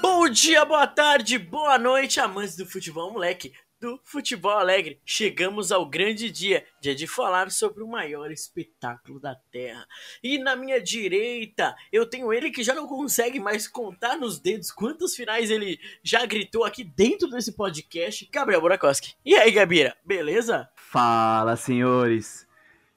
[0.00, 5.00] Bom dia, boa tarde, boa noite, amantes do futebol, moleque, do futebol alegre.
[5.04, 9.84] Chegamos ao grande dia, dia de falar sobre o maior espetáculo da Terra.
[10.22, 14.70] E na minha direita, eu tenho ele que já não consegue mais contar nos dedos
[14.70, 19.16] quantos finais ele já gritou aqui dentro desse podcast, Gabriel Burakoski.
[19.24, 20.70] E aí, Gabira, beleza?
[20.76, 22.46] Fala, senhores.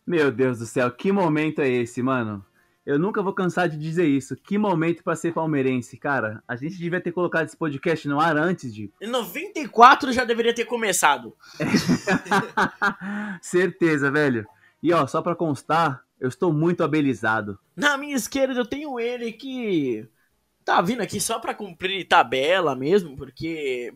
[0.05, 2.45] Meu Deus do céu, que momento é esse, mano?
[2.85, 4.35] Eu nunca vou cansar de dizer isso.
[4.35, 6.43] Que momento pra ser palmeirense, cara.
[6.47, 8.91] A gente devia ter colocado esse podcast no ar antes de.
[9.01, 11.35] Em 94 já deveria ter começado.
[13.41, 14.47] Certeza, velho.
[14.83, 17.57] E ó, só pra constar, eu estou muito abelizado.
[17.75, 20.07] Na minha esquerda eu tenho ele que
[20.63, 23.93] tá vindo aqui só pra cumprir tabela mesmo, porque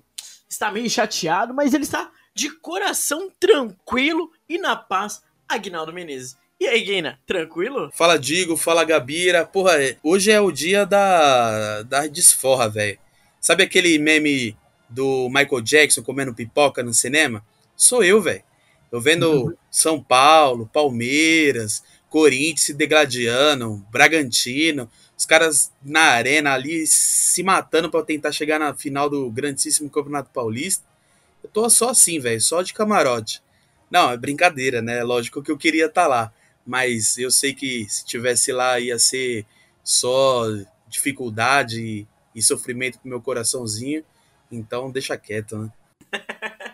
[0.50, 6.38] está meio chateado, mas ele está de coração tranquilo e na paz, Agnaldo Menezes.
[6.60, 7.90] E aí, Guina, tranquilo?
[7.94, 9.46] Fala Digo, fala Gabira.
[9.46, 13.00] Porra, é- hoje é o dia da, da desforra, velho.
[13.40, 14.58] Sabe aquele meme
[14.90, 17.46] do Michael Jackson comendo pipoca no cinema?
[17.78, 18.44] Sou eu, velho.
[18.92, 27.42] Eu vendo São Paulo, Palmeiras, Corinthians se degladiando, Bragantino, os caras na arena ali se
[27.42, 30.84] matando pra tentar chegar na final do grandíssimo Campeonato Paulista.
[31.42, 33.42] Eu tô só assim, velho, só de camarote.
[33.90, 35.04] Não, é brincadeira, né?
[35.04, 36.34] Lógico que eu queria estar lá
[36.70, 39.44] mas eu sei que se tivesse lá ia ser
[39.84, 40.44] só
[40.88, 44.06] dificuldade e, e sofrimento pro meu coraçãozinho,
[44.52, 45.74] então deixa quieto, né?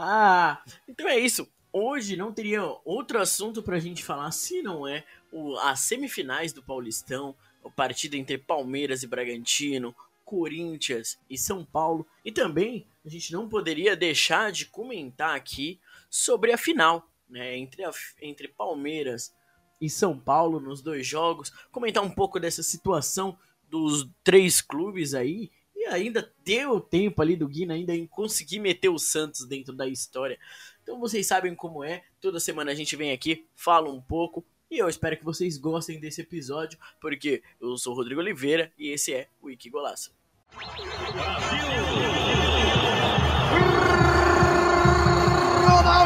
[0.00, 1.48] Ah, então é isso.
[1.72, 6.62] Hoje não teria outro assunto pra gente falar se não é o, as semifinais do
[6.62, 12.06] Paulistão, a partida entre Palmeiras e Bragantino, Corinthians e São Paulo.
[12.24, 17.84] E também a gente não poderia deixar de comentar aqui sobre a final, né, entre,
[17.84, 17.90] a,
[18.20, 19.34] entre Palmeiras
[19.80, 25.50] e São Paulo nos dois jogos, comentar um pouco dessa situação dos três clubes aí.
[25.74, 29.86] E ainda deu tempo ali do Guina ainda em conseguir meter o Santos dentro da
[29.86, 30.38] história.
[30.82, 32.02] Então vocês sabem como é.
[32.20, 34.44] Toda semana a gente vem aqui, fala um pouco.
[34.70, 38.88] E eu espero que vocês gostem desse episódio, porque eu sou o Rodrigo Oliveira e
[38.88, 40.12] esse é o Wiki Golaço.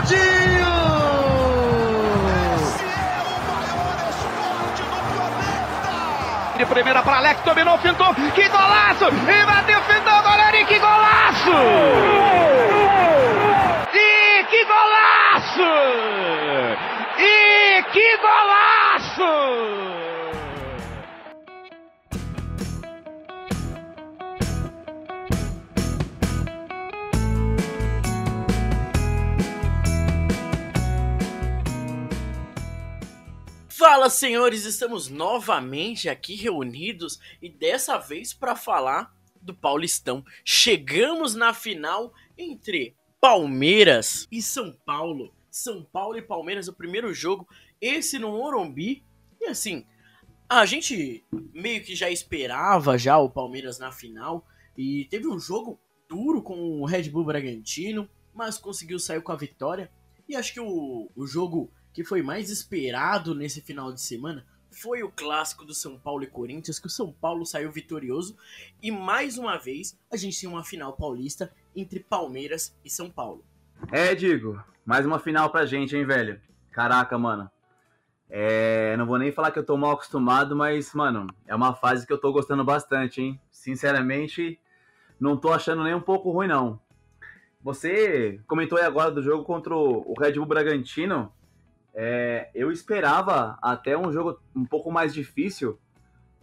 [0.09, 0.62] De
[6.73, 9.05] primeira para Alex, dominou, fintou, que golaço!
[9.05, 12.32] E bateu, fintou, goleiro, e que golaço!
[33.85, 40.25] Fala, senhores, estamos novamente aqui reunidos e dessa vez para falar do Paulistão.
[40.45, 45.35] Chegamos na final entre Palmeiras e São Paulo.
[45.51, 47.45] São Paulo e Palmeiras, o primeiro jogo,
[47.81, 49.05] esse no Morumbi.
[49.41, 49.85] E assim,
[50.49, 54.47] a gente meio que já esperava já o Palmeiras na final
[54.79, 59.37] e teve um jogo duro com o Red Bull Bragantino, mas conseguiu sair com a
[59.37, 59.91] vitória.
[60.29, 65.03] E acho que o, o jogo que foi mais esperado nesse final de semana foi
[65.03, 68.37] o clássico do São Paulo e Corinthians, que o São Paulo saiu vitorioso.
[68.83, 73.45] E mais uma vez a gente tem uma final paulista entre Palmeiras e São Paulo.
[73.91, 76.41] É, Digo, mais uma final pra gente, hein, velho?
[76.71, 77.51] Caraca, mano.
[78.31, 82.07] É, não vou nem falar que eu tô mal acostumado, mas, mano, é uma fase
[82.07, 83.39] que eu tô gostando bastante, hein?
[83.51, 84.59] Sinceramente,
[85.21, 86.81] não tô achando nem um pouco ruim, não.
[87.63, 91.31] Você comentou aí agora do jogo contra o Red Bull Bragantino.
[91.95, 95.79] É, eu esperava até um jogo um pouco mais difícil,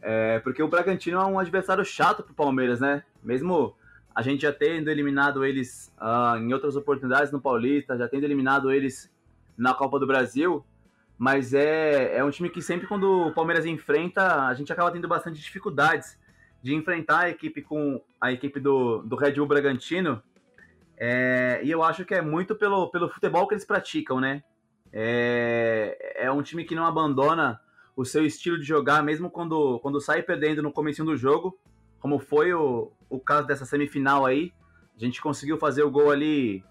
[0.02, 3.04] é, porque o Bragantino é um adversário chato pro Palmeiras, né?
[3.24, 3.76] Mesmo
[4.14, 8.72] a gente já tendo eliminado eles ah, em outras oportunidades no Paulista, já tendo eliminado
[8.72, 9.12] eles
[9.58, 10.66] na Copa do Brasil,
[11.18, 15.08] mas é, é um time que sempre quando o Palmeiras enfrenta, a gente acaba tendo
[15.08, 16.18] bastante dificuldades
[16.62, 20.22] de enfrentar a equipe com a equipe do, do Red Bull Bragantino.
[20.98, 24.44] É, e eu acho que é muito pelo, pelo futebol que eles praticam, né?
[24.92, 27.60] É, é um time que não abandona
[27.96, 31.60] o seu estilo de jogar, mesmo quando, quando sai perdendo no começo do jogo,
[32.00, 34.54] como foi o, o caso dessa semifinal aí.
[34.96, 36.64] A gente conseguiu fazer o gol ali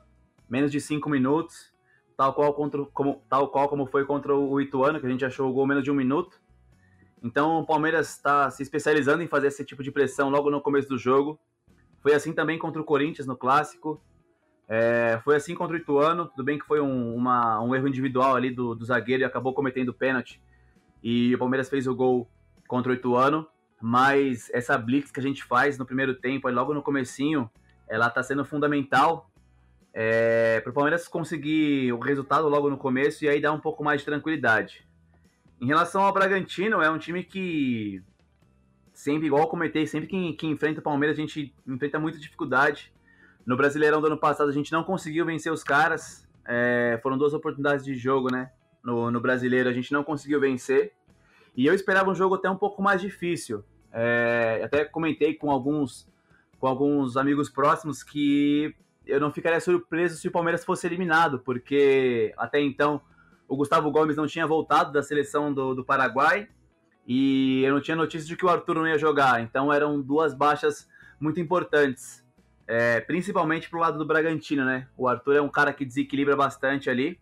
[0.48, 1.72] menos de cinco minutos,
[2.16, 5.48] tal qual, contra, como, tal qual como foi contra o Ituano, que a gente achou
[5.48, 6.40] o gol menos de um minuto.
[7.22, 10.88] Então o Palmeiras está se especializando em fazer esse tipo de pressão logo no começo
[10.88, 11.38] do jogo.
[12.00, 14.00] Foi assim também contra o Corinthians no clássico.
[14.68, 16.26] É, foi assim contra o Ituano.
[16.26, 19.54] Tudo bem que foi um, uma, um erro individual ali do, do zagueiro e acabou
[19.54, 20.40] cometendo pênalti.
[21.02, 22.28] E o Palmeiras fez o gol
[22.66, 23.46] contra o Ituano.
[23.80, 27.48] Mas essa blitz que a gente faz no primeiro tempo, logo no comecinho,
[27.88, 29.30] ela está sendo fundamental
[29.94, 33.82] é, para o Palmeiras conseguir o resultado logo no começo e aí dar um pouco
[33.82, 34.86] mais de tranquilidade.
[35.60, 38.02] Em relação ao Bragantino, é um time que
[38.92, 42.92] sempre, igual eu comentei, sempre que, que enfrenta o Palmeiras, a gente enfrenta muita dificuldade.
[43.48, 46.28] No Brasileirão do ano passado, a gente não conseguiu vencer os caras.
[46.46, 48.52] É, foram duas oportunidades de jogo, né?
[48.84, 50.92] No, no brasileiro, a gente não conseguiu vencer.
[51.56, 53.64] E eu esperava um jogo até um pouco mais difícil.
[53.90, 56.06] É, até comentei com alguns,
[56.60, 58.74] com alguns amigos próximos que
[59.06, 63.00] eu não ficaria surpreso se o Palmeiras fosse eliminado, porque até então
[63.48, 66.48] o Gustavo Gomes não tinha voltado da seleção do, do Paraguai
[67.06, 69.40] e eu não tinha notícia de que o Arthur não ia jogar.
[69.40, 70.86] Então eram duas baixas
[71.18, 72.22] muito importantes,
[72.68, 74.86] é, principalmente pro lado do Bragantino, né?
[74.94, 77.18] O Arthur é um cara que desequilibra bastante ali,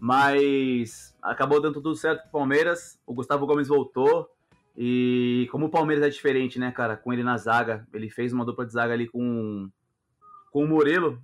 [0.00, 2.98] mas acabou dando tudo certo pro Palmeiras.
[3.06, 4.30] O Gustavo Gomes voltou.
[4.74, 8.46] E como o Palmeiras é diferente, né, cara, com ele na zaga, ele fez uma
[8.46, 9.68] dupla de zaga ali com,
[10.50, 11.22] com o Murilo.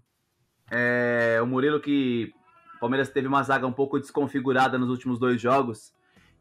[0.71, 2.35] É, o Murilo que
[2.77, 5.91] o Palmeiras teve uma zaga um pouco desconfigurada nos últimos dois jogos.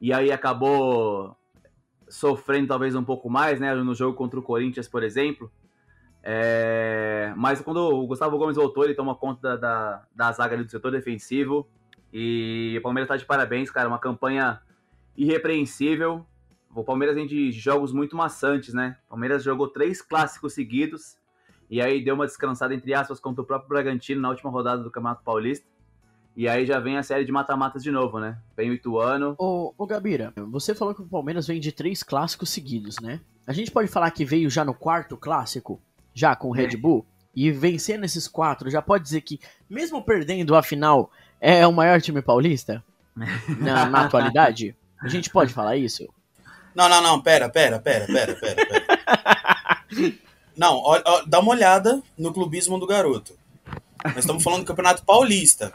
[0.01, 1.37] E aí acabou
[2.09, 3.73] sofrendo talvez um pouco mais, né?
[3.73, 5.49] No jogo contra o Corinthians, por exemplo.
[6.27, 10.67] É, mas quando o Gustavo Gomes voltou, ele toma conta da, da, da zaga do
[10.67, 11.67] setor defensivo.
[12.11, 13.87] E o Palmeiras está de parabéns, cara.
[13.87, 14.59] Uma campanha
[15.15, 16.25] irrepreensível.
[16.73, 18.97] O Palmeiras vem de jogos muito maçantes, né?
[19.05, 21.15] O Palmeiras jogou três clássicos seguidos.
[21.69, 24.89] E aí deu uma descansada, entre aspas, contra o próprio Bragantino na última rodada do
[24.89, 25.67] Campeonato Paulista.
[26.35, 28.37] E aí já vem a série de mata-matas de novo, né?
[28.57, 29.35] Vem o Ituano.
[29.37, 33.21] Ô, ô, Gabira, você falou que o Palmeiras vem de três clássicos seguidos, né?
[33.47, 35.79] A gente pode falar que veio já no quarto clássico,
[36.15, 39.39] já com o Red Bull, e vencer nesses quatro, já pode dizer que,
[39.69, 42.83] mesmo perdendo a final, é o maior time paulista?
[43.15, 44.75] na, na atualidade?
[45.01, 46.07] A gente pode falar isso?
[46.73, 50.13] Não, não, não, pera, pera, pera, pera, pera, pera.
[50.57, 53.37] não, ó, ó, dá uma olhada no clubismo do garoto.
[54.03, 55.73] Nós estamos falando do Campeonato Paulista.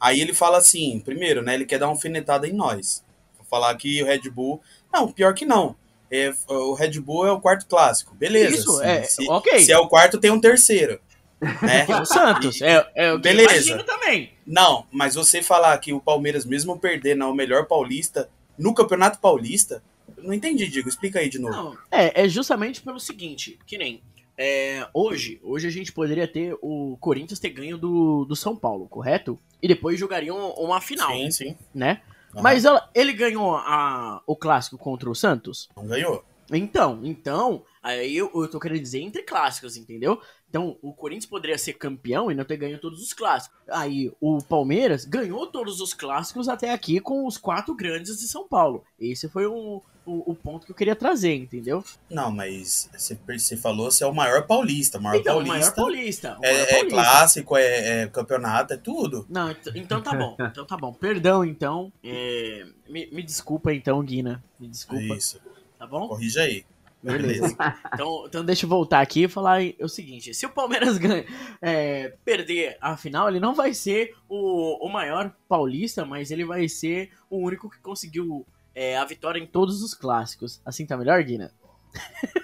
[0.00, 1.54] Aí ele fala assim, primeiro, né?
[1.54, 3.04] Ele quer dar uma alfinetada em nós.
[3.48, 4.60] Falar que o Red Bull.
[4.92, 5.76] Não, pior que não.
[6.12, 8.14] É, o Red Bull é o quarto clássico.
[8.14, 8.54] Beleza.
[8.54, 9.60] Isso, se, é, se, ok.
[9.60, 11.00] se é o quarto, tem um terceiro.
[11.40, 11.86] Né?
[11.88, 12.60] É o Santos.
[12.60, 13.82] É, é o que Beleza.
[13.82, 14.32] também.
[14.46, 18.28] Não, mas você falar que o Palmeiras, mesmo perdendo ao melhor paulista,
[18.58, 19.82] no Campeonato Paulista,
[20.14, 20.88] eu não entendi, Diego.
[20.88, 21.54] Explica aí de novo.
[21.54, 24.02] Não, é, é justamente pelo seguinte, que nem
[24.36, 28.88] é, hoje, hoje a gente poderia ter o Corinthians ter ganho do, do São Paulo,
[28.88, 29.38] correto?
[29.62, 31.56] E depois jogariam uma final, Sim, sim.
[31.74, 32.00] né?
[32.40, 35.68] Mas ela- ele ganhou a, o clássico contra o Santos?
[35.76, 36.24] Não ganhou.
[36.50, 40.20] Então, então, aí eu, eu tô querendo dizer entre clássicos, entendeu?
[40.52, 43.56] Então, o Corinthians poderia ser campeão e não ter ganho todos os clássicos.
[43.70, 48.46] Aí, o Palmeiras ganhou todos os clássicos até aqui com os quatro grandes de São
[48.46, 48.84] Paulo.
[49.00, 51.82] Esse foi o, o, o ponto que eu queria trazer, entendeu?
[52.10, 54.98] Não, mas você, você falou se é o maior paulista.
[54.98, 55.58] O maior então, o paulista.
[55.58, 56.38] maior paulista.
[56.38, 56.90] o É, maior é paulista.
[56.96, 59.24] clássico, é, é campeonato, é tudo.
[59.30, 60.36] Não, ent- então tá bom.
[60.52, 60.92] Então tá bom.
[60.92, 61.90] Perdão, então.
[62.04, 64.44] É, me, me desculpa, então, Guina.
[64.60, 65.40] Me desculpa, Isso.
[65.78, 66.08] tá bom?
[66.08, 66.62] Corrija aí.
[67.02, 67.56] Beleza.
[67.92, 71.24] Então, então deixa eu voltar aqui e falar o seguinte: se o Palmeiras ganha,
[71.60, 76.68] é, perder a final, ele não vai ser o, o maior paulista, mas ele vai
[76.68, 80.60] ser o único que conseguiu é, a vitória em todos os clássicos.
[80.64, 81.52] Assim tá melhor, Guina?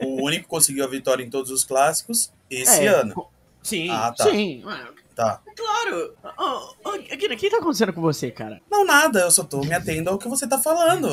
[0.00, 3.26] O único que conseguiu a vitória em todos os clássicos esse É, ano.
[3.62, 4.24] Sim, Ah, tá.
[4.24, 4.62] sim.
[5.16, 5.40] Tá.
[5.56, 6.14] Claro!
[6.84, 8.60] Ô, Akira, o que tá acontecendo com você, cara?
[8.70, 11.08] Não, nada, eu só tô me atendo ao que você tá falando.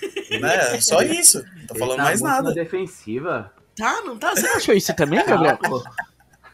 [0.40, 0.80] né?
[0.80, 1.44] Só isso.
[1.58, 2.48] Não tô Ele falando tá mais muito nada.
[2.48, 3.52] Na defensiva.
[3.76, 4.34] Tá, não tá?
[4.34, 5.58] Você não achou isso também, Gabriel?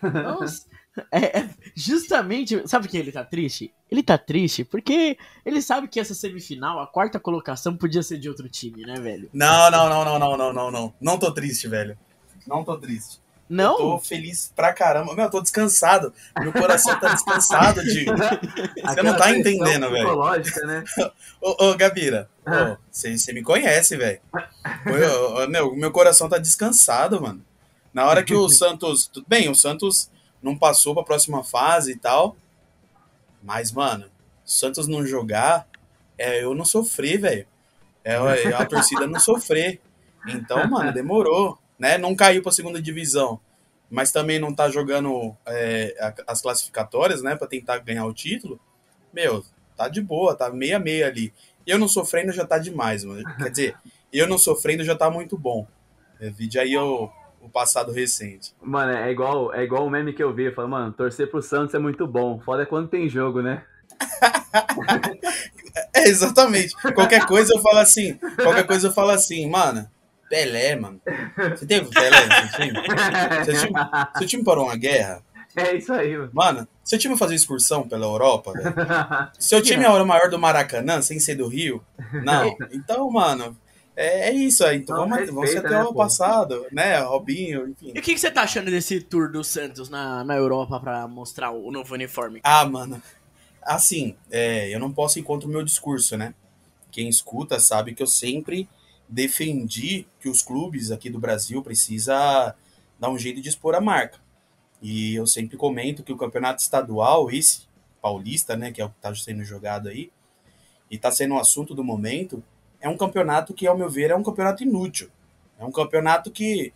[0.03, 0.67] Nossa.
[1.13, 3.73] É, é justamente, sabe que ele tá triste?
[3.89, 8.29] Ele tá triste porque ele sabe que essa semifinal, a quarta colocação, podia ser de
[8.29, 9.31] outro time, né, velho?
[9.33, 10.95] Não, não, não, não, não, não, não, não.
[11.01, 11.97] Não tô triste, velho.
[12.45, 13.21] Não tô triste.
[13.51, 13.77] Eu Não?
[13.77, 15.15] tô feliz pra caramba.
[15.15, 16.13] Meu, eu tô descansado.
[16.39, 18.13] Meu coração tá descansado, Digo.
[18.85, 20.17] Você não tá entendendo, velho.
[20.67, 20.85] Né?
[21.41, 22.77] Ô, ô Gabira, Ah.
[22.91, 24.21] você você me conhece, velho.
[25.49, 27.43] Meu, meu coração tá descansado, mano.
[27.95, 29.07] Na hora que o Santos.
[29.07, 30.11] Tudo bem, o Santos
[30.43, 32.37] não passou pra próxima fase e tal.
[33.43, 34.07] Mas, mano,
[34.45, 35.67] o Santos não jogar,
[36.19, 37.47] é eu não sofrer, velho.
[38.05, 39.81] É é a torcida não sofrer.
[40.29, 41.59] Então, mano, demorou.
[41.79, 41.97] Né?
[41.99, 43.41] Não caiu pra segunda divisão.
[43.91, 47.37] Mas também não tá jogando é, a- as classificatórias, né?
[47.37, 48.61] Pra tentar ganhar o título.
[49.13, 49.45] Meu,
[49.77, 51.33] tá de boa, tá meia-meia ali.
[51.67, 53.23] Eu não sofrendo já tá demais, mano.
[53.39, 53.77] Quer dizer,
[54.13, 55.67] eu não sofrendo já tá muito bom.
[56.21, 57.09] É, Vide aí o,
[57.41, 58.55] o passado recente.
[58.61, 60.51] Mano, é igual, é igual o meme que eu vi.
[60.53, 62.41] Fala, mano, torcer pro Santos é muito bom.
[62.41, 63.65] Foda é quando tem jogo, né?
[65.95, 66.75] É, exatamente.
[66.95, 68.15] Qualquer coisa eu falo assim.
[68.43, 69.89] Qualquer coisa eu falo assim, mano.
[70.29, 71.01] Pelé, mano.
[71.57, 73.45] Você teve o Pelé no seu time?
[73.45, 73.81] Seu time,
[74.19, 75.23] seu time parou uma guerra?
[75.57, 76.31] É isso aí, mano.
[76.33, 78.75] Mano, seu time fazia excursão pela Europa, velho?
[79.39, 81.83] Seu time é o maior do Maracanã, sem ser do Rio?
[82.23, 82.57] Não.
[82.71, 83.57] Então, mano,
[83.97, 84.79] é, é isso aí.
[84.79, 85.95] Então vamos, vamos respeita, até né, o pô?
[85.95, 87.01] passado, né?
[87.01, 87.93] Robinho, enfim.
[87.95, 91.09] E o que, que você tá achando desse tour do Santos na, na Europa pra
[91.09, 92.41] mostrar o novo uniforme?
[92.45, 93.03] Ah, mano.
[93.63, 96.33] Assim, é, eu não posso ir contra o meu discurso, né?
[96.93, 98.69] Quem escuta sabe que eu sempre
[99.09, 102.55] defendi que os clubes aqui do Brasil precisa
[102.99, 104.19] dar um jeito de expor a marca.
[104.83, 107.63] E eu sempre comento que o campeonato estadual, esse
[108.01, 110.11] paulista, né, que é o que está sendo jogado aí,
[110.91, 112.43] e está sendo o assunto do momento,
[112.81, 115.11] é um campeonato que, ao meu ver, é um campeonato inútil.
[115.59, 116.73] É um campeonato que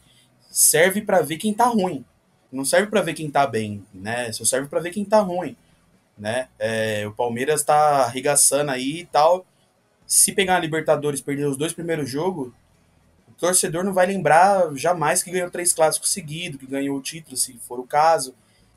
[0.51, 2.05] serve para ver quem tá ruim.
[2.51, 4.31] Não serve para ver quem tá bem, né?
[4.33, 5.57] Só serve para ver quem tá ruim,
[6.19, 6.49] né?
[6.59, 9.47] É, o Palmeiras tá arregaçando aí e tal.
[10.13, 12.53] Se pegar a Libertadores e perder os dois primeiros jogos,
[13.27, 17.35] o torcedor não vai lembrar jamais que ganhou três clássicos seguidos, que ganhou o título,
[17.35, 18.35] se for o caso,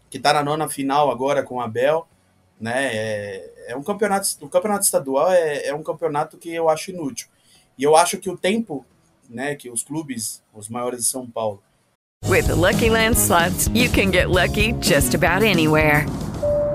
[0.10, 2.08] que tá na nona final agora com o Abel,
[2.58, 2.90] né?
[2.96, 7.28] É, é um campeonato, o campeonato estadual é, é um campeonato que eu acho inútil.
[7.78, 8.86] E eu acho que o tempo,
[9.30, 11.62] né, que os clubes, os maiores de São Paulo,
[12.26, 16.06] With the Lucky Land slots, you can get lucky just about anywhere.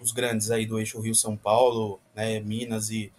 [0.00, 3.12] Os grandes aí do eixo Rio-São Paulo, né, Minas e,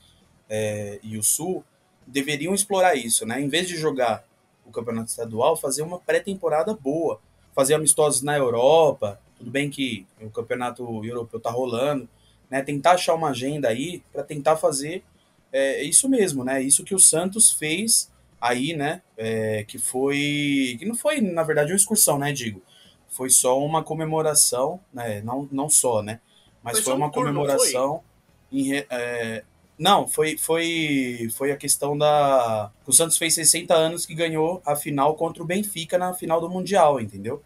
[0.50, 1.64] é, e o Sul,
[2.06, 3.40] deveriam explorar isso, né?
[3.40, 4.26] Em vez de jogar
[4.66, 7.20] o campeonato estadual, fazer uma pré-temporada boa,
[7.54, 12.08] fazer amistosos na Europa, tudo bem que o campeonato europeu tá rolando,
[12.50, 12.62] né?
[12.62, 15.04] Tentar achar uma agenda aí para tentar fazer
[15.52, 16.62] é, isso mesmo, né?
[16.62, 19.02] Isso que o Santos fez aí, né?
[19.18, 20.76] É, que foi.
[20.80, 22.62] Que não foi, na verdade, uma excursão, né, Digo?
[23.10, 25.22] Foi só uma comemoração, né?
[25.22, 26.20] Não, não só, né?
[26.64, 28.04] Mas Foi foi, um uma não comemoração.
[28.52, 29.44] em re- é,
[29.78, 32.72] não, foi, foi, foi a questão da.
[32.86, 36.50] O Santos fez 60 anos que ganhou a final contra o Benfica na final do
[36.50, 37.42] Mundial, entendeu?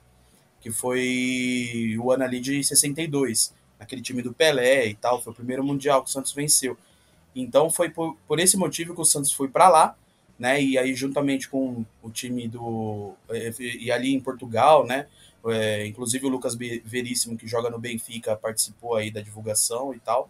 [0.60, 3.54] Que foi o ano ali de 62.
[3.80, 5.22] Aquele time do Pelé e tal.
[5.22, 6.78] Foi o primeiro Mundial que o Santos venceu.
[7.36, 9.96] Então foi por, por esse motivo que o Santos foi para lá,
[10.40, 10.62] né?
[10.62, 15.08] E aí juntamente com o time do eh, e ali em Portugal, né?
[15.48, 20.30] É, inclusive o Lucas Veríssimo que joga no Benfica participou aí da divulgação e tal.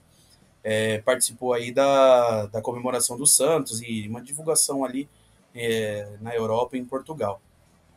[0.63, 5.07] É, participou aí da, da comemoração do Santos e uma divulgação ali
[5.53, 7.39] é, na Europa e em Portugal.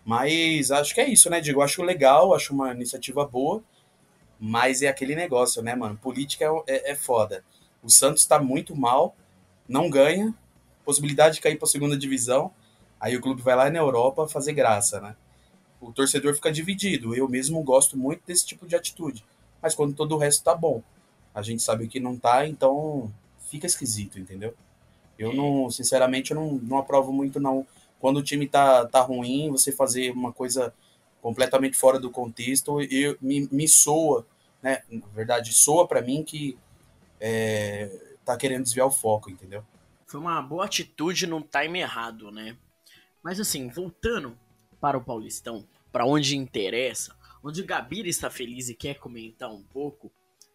[0.05, 1.61] Mas acho que é isso, né, Diego?
[1.61, 3.63] Acho legal, acho uma iniciativa boa,
[4.39, 5.97] mas é aquele negócio, né, mano?
[5.97, 7.45] Política é, é, é foda.
[7.83, 9.15] O Santos tá muito mal,
[9.69, 10.35] não ganha,
[10.85, 12.51] possibilidade de cair pra segunda divisão,
[13.01, 15.17] aí o clube vai lá na Europa fazer graça, né?
[15.80, 17.14] O torcedor fica dividido.
[17.14, 19.25] Eu mesmo gosto muito desse tipo de atitude,
[19.62, 20.82] mas quando todo o resto tá bom,
[21.35, 23.12] a gente sabe que não tá, então
[23.49, 24.54] fica esquisito, entendeu?
[25.18, 27.66] Eu não, sinceramente, eu não, não aprovo muito, não.
[27.99, 30.73] Quando o time tá, tá ruim, você fazer uma coisa
[31.20, 34.25] completamente fora do contexto, eu, me, me soa
[34.62, 34.82] né?
[34.90, 36.58] Na verdade, soa pra mim que
[37.20, 39.64] é, tá querendo desviar o foco, entendeu?
[40.06, 42.56] Foi uma boa atitude num time errado, né?
[43.23, 44.38] Mas assim, voltando
[44.80, 49.62] para o Paulistão, para onde interessa, onde o Gabira está feliz e quer comentar um
[49.62, 50.12] pouco,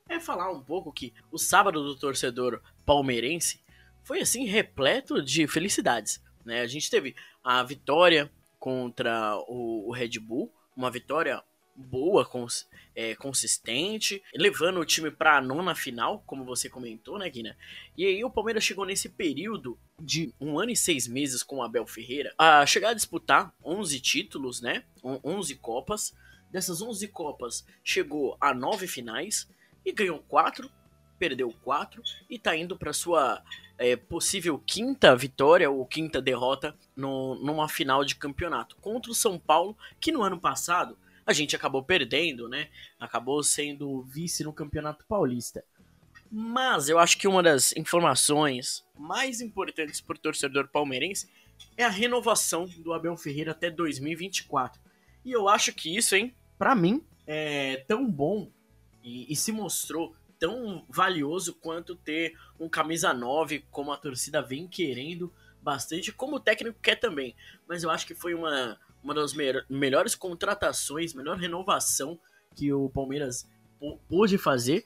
[0.07, 3.61] é falar um pouco que o sábado do torcedor palmeirense
[4.03, 6.61] foi assim repleto de felicidades, né?
[6.61, 11.41] A gente teve a vitória contra o, o Red Bull, uma vitória
[11.75, 17.29] boa, cons, é, consistente, levando o time para a nona final, como você comentou, né,
[17.29, 17.57] Guina?
[17.97, 21.63] E aí o Palmeiras chegou nesse período de um ano e seis meses com o
[21.63, 24.83] Abel Ferreira a chegar a disputar 11 títulos, né?
[25.03, 26.13] 11 Copas.
[26.51, 29.49] Dessas 11 Copas, chegou a nove finais
[29.83, 30.69] e ganhou quatro,
[31.17, 33.41] perdeu quatro e tá indo para sua
[33.75, 39.39] é, possível quinta vitória ou quinta derrota no, numa final de campeonato contra o São
[39.39, 42.69] Paulo, que no ano passado a gente acabou perdendo, né?
[42.99, 45.63] Acabou sendo vice no Campeonato Paulista.
[46.31, 51.29] Mas eu acho que uma das informações mais importantes para o torcedor palmeirense
[51.77, 54.81] é a renovação do Abel Ferreira até 2024.
[55.23, 58.51] E eu acho que isso, hein, para mim, é tão bom
[59.03, 64.67] e, e, se mostrou tão valioso quanto ter um camisa 9, como a torcida vem
[64.67, 67.35] querendo bastante, como o técnico quer também.
[67.67, 72.19] Mas eu acho que foi uma, uma das me melhores contratações, melhor renovação
[72.55, 73.47] que o Palmeiras
[74.07, 74.85] pôde fazer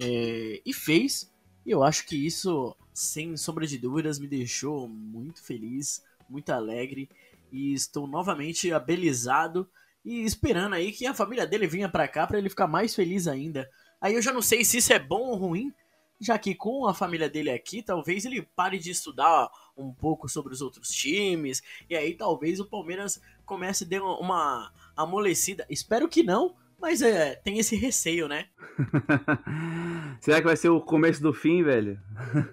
[0.00, 1.30] é, e fez.
[1.64, 7.08] E eu acho que isso, sem sombra de dúvidas, me deixou muito feliz, muito alegre
[7.50, 9.68] e estou novamente abelizado
[10.04, 13.26] e esperando aí que a família dele venha para cá para ele ficar mais feliz
[13.26, 13.68] ainda.
[14.00, 15.72] Aí eu já não sei se isso é bom ou ruim,
[16.20, 20.52] já que com a família dele aqui, talvez ele pare de estudar um pouco sobre
[20.52, 25.66] os outros times, e aí talvez o Palmeiras comece a dar uma amolecida.
[25.68, 28.46] Espero que não, mas é, tem esse receio, né?
[30.20, 32.00] Será que vai ser o começo do fim, velho?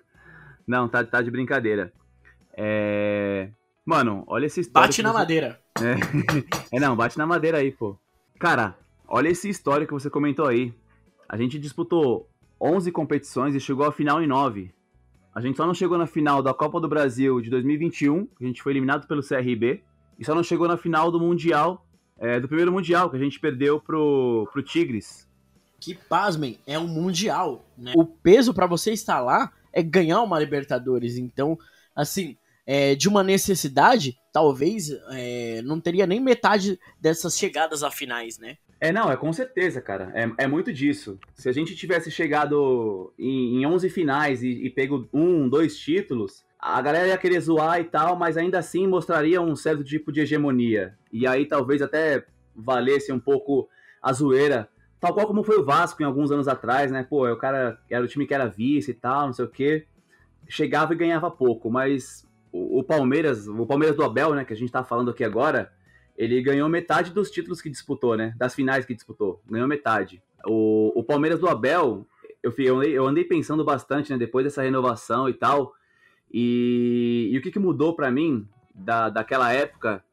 [0.67, 1.93] não, tá, tá de brincadeira.
[2.55, 3.49] É...
[3.85, 4.87] Mano, olha essa história.
[4.87, 5.17] Bate na você...
[5.17, 5.59] madeira.
[5.79, 6.75] É.
[6.77, 7.97] é, não, bate na madeira aí, pô.
[8.39, 8.77] Cara,
[9.07, 10.73] olha essa história que você comentou aí.
[11.27, 12.29] A gente disputou
[12.63, 14.73] 11 competições e chegou à final em 9.
[15.35, 18.47] A gente só não chegou na final da Copa do Brasil de 2021, que a
[18.47, 19.83] gente foi eliminado pelo CRB,
[20.17, 21.85] e só não chegou na final do Mundial,
[22.17, 25.27] é, do primeiro Mundial, que a gente perdeu pro, pro Tigres.
[25.79, 27.91] Que, pasmem, é um Mundial, né?
[27.97, 31.17] O peso para você estar lá é ganhar uma Libertadores.
[31.17, 31.57] Então,
[31.93, 38.37] assim, é, de uma necessidade, talvez é, não teria nem metade dessas chegadas a finais,
[38.37, 38.57] né?
[38.83, 40.11] É, não, é com certeza, cara.
[40.13, 41.17] É, é muito disso.
[41.33, 46.43] Se a gente tivesse chegado em, em 11 finais e, e pego um, dois títulos,
[46.59, 50.19] a galera ia querer zoar e tal, mas ainda assim mostraria um certo tipo de
[50.19, 50.97] hegemonia.
[51.13, 53.69] E aí talvez até valesse um pouco
[54.01, 54.67] a zoeira.
[54.99, 57.07] Tal qual como foi o Vasco em alguns anos atrás, né?
[57.09, 59.87] Pô, o cara era o time que era vice e tal, não sei o quê.
[60.49, 64.57] Chegava e ganhava pouco, mas o, o Palmeiras, o Palmeiras do Abel, né, que a
[64.57, 65.71] gente tá falando aqui agora,
[66.17, 68.33] ele ganhou metade dos títulos que disputou, né?
[68.37, 69.41] Das finais que disputou.
[69.49, 70.21] Ganhou metade.
[70.45, 72.05] O, o Palmeiras do Abel,
[72.43, 74.17] eu, andei, eu andei pensando bastante, né?
[74.17, 75.73] Depois dessa renovação e tal.
[76.31, 80.03] E, e o que, que mudou para mim da, daquela época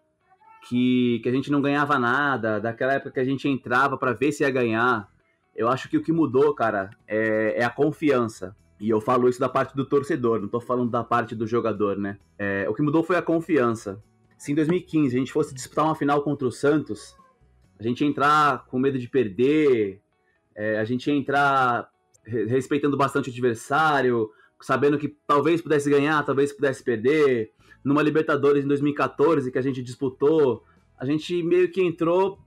[0.68, 4.32] que, que a gente não ganhava nada, daquela época que a gente entrava para ver
[4.32, 5.08] se ia ganhar.
[5.54, 8.56] Eu acho que o que mudou, cara, é, é a confiança.
[8.78, 11.98] E eu falo isso da parte do torcedor, não tô falando da parte do jogador,
[11.98, 12.16] né?
[12.38, 14.02] É, o que mudou foi a confiança
[14.40, 17.14] se em 2015 a gente fosse disputar uma final contra o Santos,
[17.78, 20.00] a gente ia entrar com medo de perder,
[20.54, 21.90] é, a gente ia entrar
[22.24, 27.52] respeitando bastante o adversário, sabendo que talvez pudesse ganhar, talvez pudesse perder.
[27.84, 30.64] Numa Libertadores em 2014 que a gente disputou,
[30.96, 32.38] a gente meio que entrou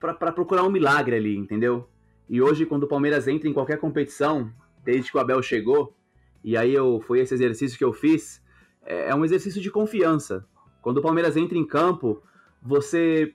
[0.00, 1.88] para procurar um milagre ali, entendeu?
[2.28, 5.94] E hoje, quando o Palmeiras entra em qualquer competição, desde que o Abel chegou,
[6.42, 8.42] e aí eu foi esse exercício que eu fiz,
[8.82, 10.44] é, é um exercício de confiança.
[10.88, 12.22] Quando o Palmeiras entra em campo,
[12.62, 13.34] você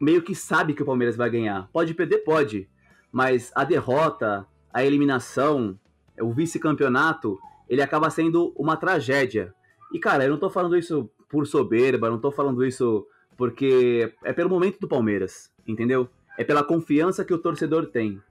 [0.00, 1.68] meio que sabe que o Palmeiras vai ganhar.
[1.72, 2.68] Pode perder, pode.
[3.10, 5.76] Mas a derrota, a eliminação,
[6.20, 9.52] o vice-campeonato, ele acaba sendo uma tragédia.
[9.92, 13.04] E, cara, eu não tô falando isso por soberba, não tô falando isso
[13.36, 16.08] porque é pelo momento do Palmeiras, entendeu?
[16.38, 18.22] É pela confiança que o torcedor tem.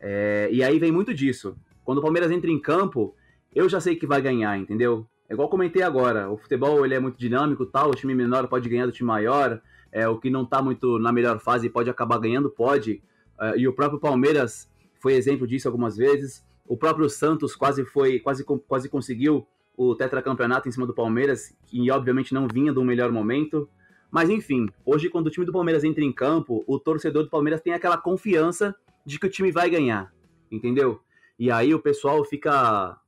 [0.00, 0.48] É...
[0.50, 1.54] e aí vem muito disso.
[1.84, 3.14] Quando o Palmeiras entra em campo,
[3.54, 5.06] eu já sei que vai ganhar, entendeu?
[5.28, 8.68] É igual comentei agora, o futebol ele é muito dinâmico, tal, o time menor pode
[8.68, 9.60] ganhar do time maior,
[9.90, 13.02] é, o que não está muito na melhor fase pode acabar ganhando, pode.
[13.40, 16.44] É, e o próprio Palmeiras foi exemplo disso algumas vezes.
[16.66, 21.90] O próprio Santos quase foi, quase, quase conseguiu o tetracampeonato em cima do Palmeiras, e
[21.90, 23.68] obviamente não vinha um melhor momento.
[24.10, 27.60] Mas enfim, hoje quando o time do Palmeiras entra em campo, o torcedor do Palmeiras
[27.60, 30.12] tem aquela confiança de que o time vai ganhar.
[30.50, 31.00] entendeu?
[31.38, 32.98] E aí o pessoal fica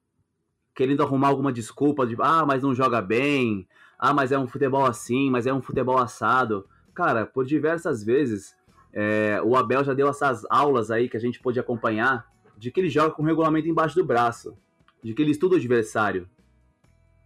[0.79, 3.67] querendo arrumar alguma desculpa de, ah, mas não joga bem,
[3.99, 6.69] ah, mas é um futebol assim, mas é um futebol assado.
[6.95, 8.57] Cara, por diversas vezes,
[8.93, 12.79] é, o Abel já deu essas aulas aí que a gente pôde acompanhar de que
[12.79, 14.57] ele joga com o regulamento embaixo do braço,
[15.03, 16.29] de que ele estuda o adversário.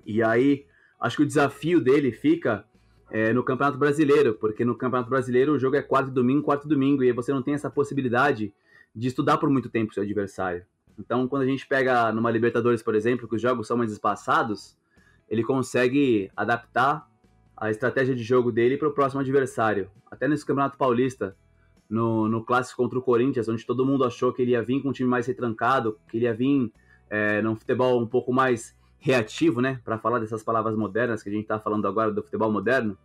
[0.07, 0.65] E aí,
[0.99, 2.65] acho que o desafio dele fica
[3.11, 7.05] é, no Campeonato Brasileiro, porque no Campeonato Brasileiro o jogo é quarto domingo, quarto domingo,
[7.05, 8.51] e você não tem essa possibilidade
[8.97, 10.65] de estudar por muito tempo o seu adversário.
[11.05, 14.77] Então, quando a gente pega numa Libertadores, por exemplo, que os jogos são mais espaçados,
[15.29, 17.09] ele consegue adaptar
[17.57, 19.91] a estratégia de jogo dele para o próximo adversário.
[20.09, 21.37] Até nesse Campeonato Paulista,
[21.91, 24.91] no, no clássico contra o Corinthians, onde todo mundo achou que ele ia vir com
[24.91, 26.73] um time mais retrancado, que ele ia vir
[27.11, 29.81] é, num futebol um pouco mais reativo, né?
[29.85, 32.97] Para falar dessas palavras modernas que a gente está falando agora do futebol moderno.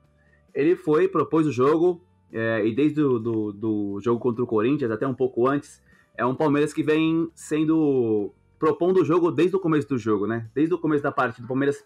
[0.54, 4.92] Ele foi, propôs o jogo, é, e desde o do, do jogo contra o Corinthians,
[4.92, 5.82] até um pouco antes,
[6.18, 10.50] é um Palmeiras que vem sendo propondo o jogo desde o começo do jogo, né?
[10.54, 11.86] Desde o começo da partida, o Palmeiras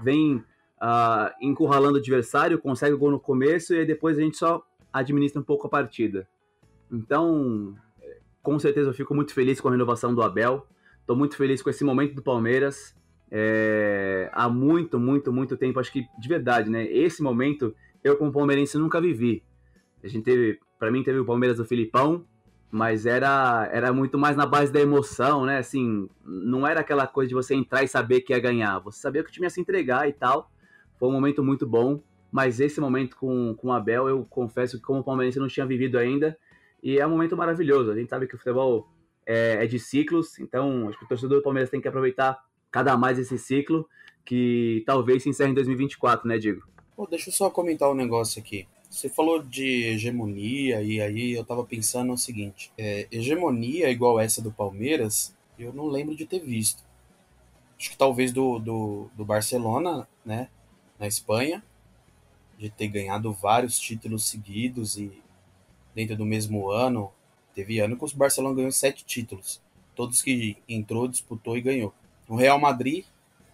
[0.00, 4.36] vem uh, encurralando o adversário, consegue o gol no começo e aí depois a gente
[4.36, 6.26] só administra um pouco a partida.
[6.90, 7.74] Então,
[8.40, 10.66] com certeza eu fico muito feliz com a renovação do Abel.
[11.00, 12.94] Estou muito feliz com esse momento do Palmeiras.
[13.28, 16.84] É, há muito, muito, muito tempo, acho que de verdade, né?
[16.84, 19.42] Esse momento eu como palmeirense nunca vivi.
[20.04, 22.24] A gente teve, para mim teve o Palmeiras do Filipão,
[22.74, 25.58] mas era, era muito mais na base da emoção, né?
[25.58, 28.80] Assim, não era aquela coisa de você entrar e saber que ia ganhar.
[28.80, 30.50] Você sabia que o time ia se entregar e tal.
[30.98, 34.82] Foi um momento muito bom, mas esse momento com, com o Abel, eu confesso que
[34.82, 36.36] como palmeirense não tinha vivido ainda.
[36.82, 37.92] E é um momento maravilhoso.
[37.92, 38.88] A gente sabe que o futebol
[39.24, 42.96] é, é de ciclos, então acho que o torcedor do Palmeiras tem que aproveitar cada
[42.96, 43.88] mais esse ciclo,
[44.24, 46.66] que talvez se encerre em 2024, né, Diego?
[46.96, 48.66] Pô, deixa eu só comentar um negócio aqui.
[48.94, 54.40] Você falou de hegemonia, e aí eu tava pensando o seguinte: é, hegemonia igual essa
[54.40, 56.84] do Palmeiras, eu não lembro de ter visto.
[57.76, 60.48] Acho que talvez do, do, do Barcelona, né,
[60.96, 61.60] na Espanha,
[62.56, 65.10] de ter ganhado vários títulos seguidos e
[65.92, 67.10] dentro do mesmo ano.
[67.52, 69.60] Teve ano que o Barcelona ganhou sete títulos.
[69.96, 71.92] Todos que entrou, disputou e ganhou.
[72.28, 73.04] O Real Madrid,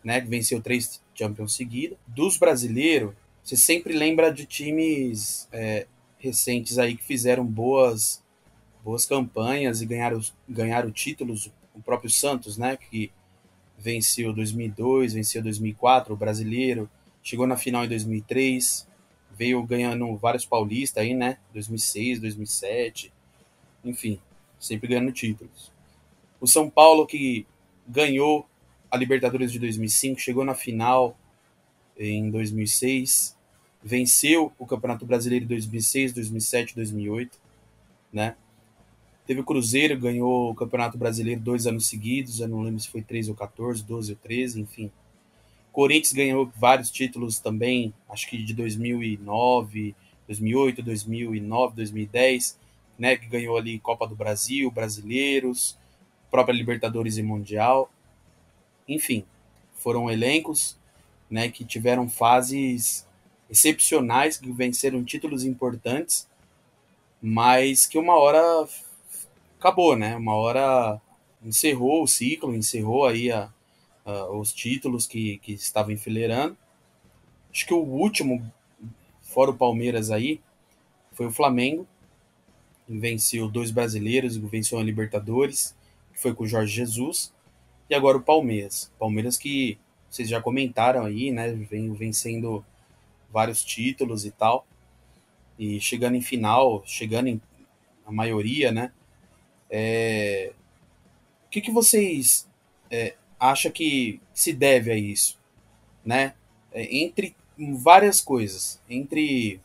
[0.04, 1.96] né, que venceu três Champions seguidos.
[2.06, 5.86] Dos brasileiros, você sempre lembra de times é,
[6.18, 8.22] recentes aí que fizeram boas
[8.84, 11.50] boas campanhas e ganharam, ganharam títulos.
[11.74, 13.12] O próprio Santos, né, que
[13.78, 16.88] venceu 2002, venceu 2004, o brasileiro,
[17.22, 18.86] chegou na final em 2003,
[19.30, 23.12] veio ganhando vários paulistas aí, né, 2006, 2007,
[23.84, 24.18] enfim,
[24.58, 25.72] sempre ganhando títulos.
[26.40, 27.46] O São Paulo que
[27.86, 28.46] ganhou
[28.90, 31.16] a Libertadores de 2005, chegou na final
[32.00, 33.36] em 2006,
[33.82, 37.38] venceu o Campeonato Brasileiro em 2006, 2007, 2008,
[38.10, 38.34] né?
[39.26, 43.02] Teve o Cruzeiro, ganhou o Campeonato Brasileiro dois anos seguidos, eu não lembro se foi
[43.02, 44.90] 13 ou 14, 12 ou 13, enfim.
[45.70, 49.94] Corinthians ganhou vários títulos também, acho que de 2009,
[50.26, 52.58] 2008, 2009, 2010,
[52.98, 55.78] né, que ganhou ali Copa do Brasil, Brasileiros,
[56.30, 57.90] própria Libertadores e Mundial.
[58.88, 59.24] Enfim,
[59.76, 60.79] foram elencos
[61.30, 63.06] né, que tiveram fases
[63.48, 66.28] excepcionais, que venceram títulos importantes,
[67.22, 68.40] mas que uma hora
[69.58, 70.16] acabou, né?
[70.16, 71.00] Uma hora
[71.44, 73.52] encerrou o ciclo, encerrou aí a,
[74.04, 76.56] a, os títulos que, que estavam enfileirando.
[77.52, 78.50] Acho que o último,
[79.22, 80.40] fora o Palmeiras aí,
[81.12, 81.86] foi o Flamengo,
[82.86, 85.76] que venceu dois brasileiros, venceu a Libertadores,
[86.12, 87.32] que foi com o Jorge Jesus,
[87.88, 88.90] e agora o Palmeiras.
[88.98, 89.78] Palmeiras que
[90.10, 91.52] vocês já comentaram aí, né?
[91.52, 92.64] Vem vencendo
[93.32, 94.66] vários títulos e tal.
[95.58, 97.40] E chegando em final, chegando em
[98.04, 98.92] a maioria, né?
[99.70, 100.52] É...
[101.46, 102.48] O que, que vocês
[102.90, 105.38] é, acham que se deve a isso,
[106.04, 106.34] né?
[106.72, 107.34] É, entre
[107.78, 109.60] várias coisas, entre,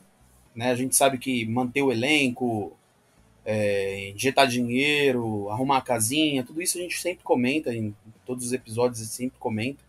[0.56, 0.72] né?
[0.72, 2.76] A gente sabe que manter o elenco,
[3.46, 8.54] é, injetar dinheiro, arrumar a casinha, tudo isso a gente sempre comenta em todos os
[8.54, 9.85] episódios, a gente sempre comenta.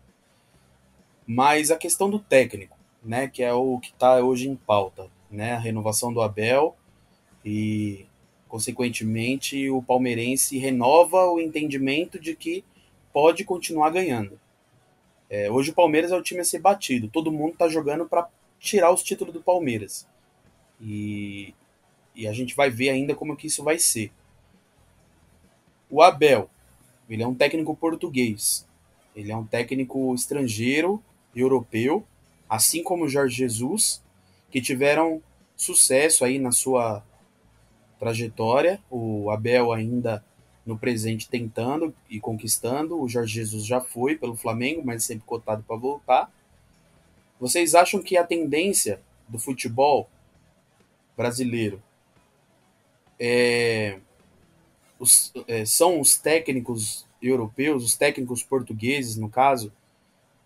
[1.27, 5.53] Mas a questão do técnico, né, que é o que está hoje em pauta, né,
[5.53, 6.75] a renovação do Abel
[7.43, 8.05] e,
[8.47, 12.63] consequentemente, o palmeirense renova o entendimento de que
[13.11, 14.39] pode continuar ganhando.
[15.29, 18.29] É, hoje o Palmeiras é o time a ser batido, todo mundo está jogando para
[18.57, 20.07] tirar os títulos do Palmeiras.
[20.79, 21.53] E,
[22.15, 24.11] e a gente vai ver ainda como que isso vai ser.
[25.89, 26.49] O Abel,
[27.09, 28.65] ele é um técnico português,
[29.15, 31.03] ele é um técnico estrangeiro
[31.37, 32.05] europeu,
[32.49, 34.03] assim como Jorge Jesus,
[34.49, 35.21] que tiveram
[35.55, 37.03] sucesso aí na sua
[37.99, 38.79] trajetória.
[38.89, 40.23] O Abel ainda
[40.65, 42.99] no presente tentando e conquistando.
[42.99, 46.31] O Jorge Jesus já foi pelo Flamengo, mas sempre cotado para voltar.
[47.39, 50.09] Vocês acham que a tendência do futebol
[51.15, 51.81] brasileiro
[53.19, 53.99] é,
[54.99, 59.71] os, é, são os técnicos europeus, os técnicos portugueses, no caso,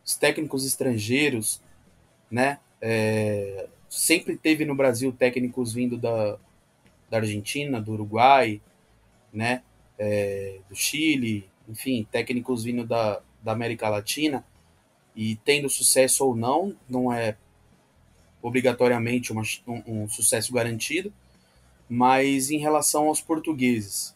[0.06, 1.62] os técnicos estrangeiros,
[2.30, 2.60] né?
[2.82, 6.38] É, sempre teve no Brasil técnicos vindo da,
[7.10, 8.62] da Argentina, do Uruguai,
[9.32, 9.64] né?
[9.98, 14.44] É, do Chile, enfim, técnicos vindo da, da América Latina
[15.16, 17.38] e tendo sucesso ou não, não é
[18.42, 21.14] obrigatoriamente uma, um, um sucesso garantido,
[21.88, 24.16] mas em relação aos portugueses,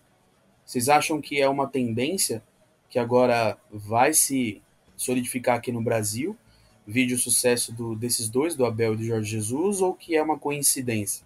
[0.66, 2.42] vocês acham que é uma tendência
[2.90, 4.62] que agora vai se
[4.98, 6.38] solidificar aqui no Brasil,
[6.86, 10.38] vídeo sucesso do, desses dois, do Abel e do Jorge Jesus, ou que é uma
[10.38, 11.26] coincidência?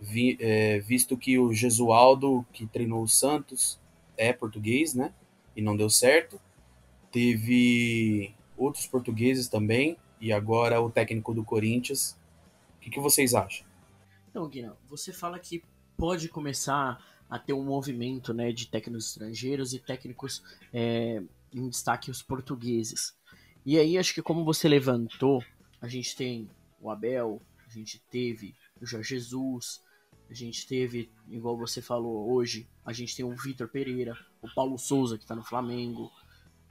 [0.00, 3.78] Vi, é, visto que o Jesualdo, que treinou o Santos,
[4.16, 5.12] é português, né?
[5.54, 6.40] E não deu certo.
[7.10, 12.16] Teve outros portugueses também, e agora o técnico do Corinthians.
[12.76, 13.66] O que, que vocês acham?
[14.30, 15.62] Então, Guina, você fala que
[15.96, 20.42] pode começar a ter um movimento né, de técnicos estrangeiros e técnicos
[20.72, 23.16] é, em destaque os portugueses.
[23.64, 25.42] E aí, acho que como você levantou,
[25.80, 29.82] a gente tem o Abel, a gente teve o Jorge Jesus,
[30.28, 34.78] a gente teve, igual você falou hoje, a gente tem o Vitor Pereira, o Paulo
[34.78, 36.10] Souza que está no Flamengo,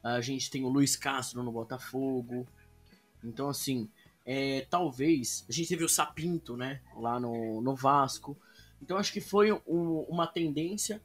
[0.04, 2.48] a gente tem o Luiz Castro no Botafogo.
[3.24, 3.90] Então, assim,
[4.24, 5.46] é, talvez.
[5.50, 6.82] A gente teve o Sapinto, né?
[6.96, 8.38] Lá no, no Vasco.
[8.82, 11.02] Então, acho que foi um, uma tendência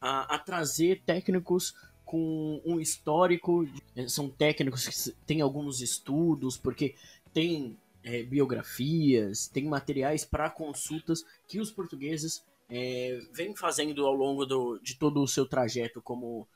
[0.00, 3.66] a, a, trazer técnicos com um histórico.
[4.08, 6.94] São técnicos que têm alguns estudos, porque
[7.32, 14.44] tem é, biografias, tem materiais para consultas que os portugueses é, vêm fazendo ao longo
[14.44, 16.46] do, de todo o seu trajeto como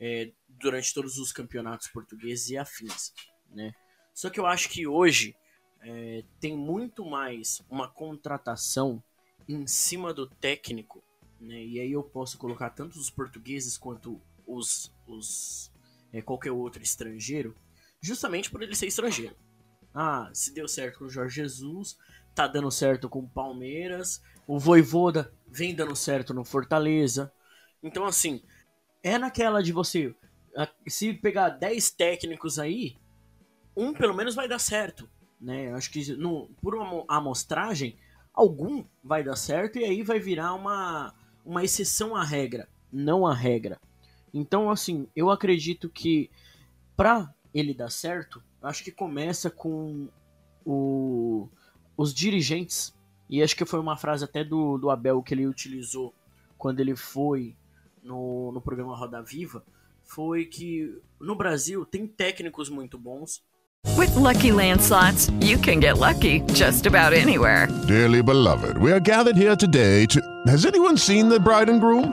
[0.00, 3.12] é, durante todos os campeonatos portugueses e afins,
[3.50, 3.74] né?
[4.14, 5.36] Só que eu acho que hoje
[5.82, 9.02] é, tem muito mais uma contratação
[9.48, 11.02] em cima do técnico,
[11.40, 11.62] né?
[11.62, 15.72] E aí eu posso colocar tanto os portugueses quanto os, os
[16.12, 17.54] é, qualquer outro estrangeiro,
[18.00, 19.36] justamente por ele ser estrangeiro.
[19.94, 21.96] Ah, se deu certo com o Jorge Jesus,
[22.34, 27.32] tá dando certo com o Palmeiras, o Voivoda vem dando certo no Fortaleza.
[27.82, 28.42] Então, assim,
[29.02, 30.14] é naquela de você.
[30.86, 32.96] Se pegar 10 técnicos aí,
[33.76, 35.08] um pelo menos vai dar certo.
[35.40, 35.72] Né?
[35.72, 37.98] Acho que no, por uma amostragem,
[38.32, 43.34] algum vai dar certo e aí vai virar uma, uma exceção à regra, não a
[43.34, 43.80] regra.
[44.32, 46.30] Então, assim, eu acredito que
[46.96, 50.08] para ele dar certo, acho que começa com
[50.64, 51.48] o,
[51.96, 52.94] os dirigentes.
[53.28, 56.14] E acho que foi uma frase até do, do Abel que ele utilizou
[56.56, 57.56] quando ele foi
[58.02, 59.64] no, no programa Roda Viva
[60.06, 63.42] foi que no Brasil tem técnicos muito bons.
[63.96, 67.68] With lucky landslots, you can get lucky just about anywhere.
[67.86, 70.20] Dearly beloved, we are gathered here today to.
[70.46, 72.12] Has anyone seen the bride and groom?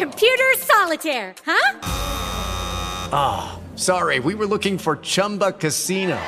[0.00, 1.34] Computer solitaire.
[1.44, 1.78] Huh?
[3.12, 4.18] Ah, oh, sorry.
[4.18, 6.18] We were looking for Chumba Casino.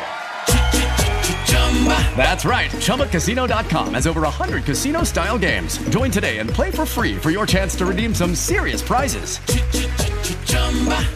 [2.14, 2.70] That's right.
[2.70, 5.78] ChumbaCasino.com has over 100 casino style games.
[5.88, 9.38] Join today and play for free for your chance to redeem some serious prizes.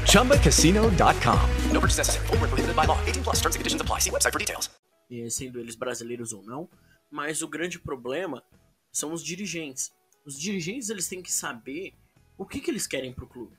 [0.07, 1.51] ChumbaCasino.com.
[1.73, 2.27] No purchase necessary.
[2.29, 2.99] Full prohibited by law.
[3.05, 3.99] 18 plus terms and conditions apply.
[3.99, 4.71] See website for details.
[5.11, 6.71] E sendo eles brasileiros ou não,
[7.11, 8.43] mas o grande problema
[8.91, 9.93] são os dirigentes.
[10.25, 11.93] Os dirigentes eles têm que saber
[12.37, 13.57] o que, que eles querem pro clube.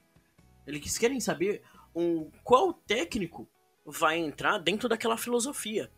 [0.66, 1.62] Eles querem saber
[1.96, 3.48] um, qual técnico
[3.86, 5.92] vai entrar dentro daquela filosofia.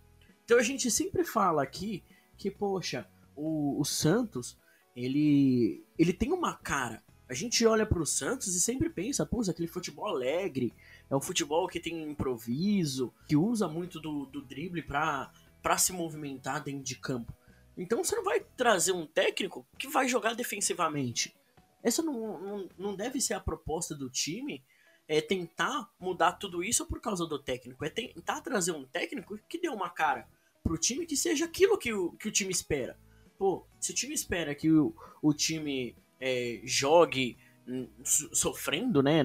[0.46, 2.04] Então a gente sempre fala aqui
[2.38, 4.58] que, poxa, o, o Santos,
[4.96, 7.04] ele, ele tem uma cara.
[7.28, 10.74] A gente olha para o Santos e sempre pensa, pô, aquele futebol alegre,
[11.10, 16.64] é um futebol que tem improviso, que usa muito do, do drible para se movimentar
[16.64, 17.34] dentro de campo.
[17.78, 21.36] Então você não vai trazer um técnico que vai jogar defensivamente.
[21.84, 24.64] Essa não, não, não deve ser a proposta do time,
[25.08, 27.84] é tentar mudar tudo isso por causa do técnico.
[27.84, 30.28] É tentar trazer um técnico que dê uma cara
[30.64, 32.98] pro time que seja aquilo que o, que o time espera.
[33.38, 37.38] Pô, se o time espera que o, o time é, jogue
[37.68, 39.22] hum, so- sofrendo, né?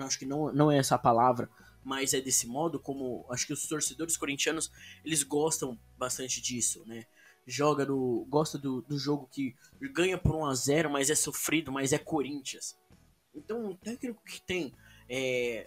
[0.00, 1.50] Acho que não, não é essa a palavra,
[1.84, 4.70] mas é desse modo, como acho que os torcedores corintianos,
[5.04, 7.04] eles gostam bastante disso, né?
[7.50, 8.26] Joga do.
[8.28, 11.98] gosta do, do jogo que ganha por 1 a 0 mas é sofrido, mas é
[11.98, 12.76] Corinthians.
[13.34, 14.74] Então, um técnico que tem
[15.08, 15.66] é,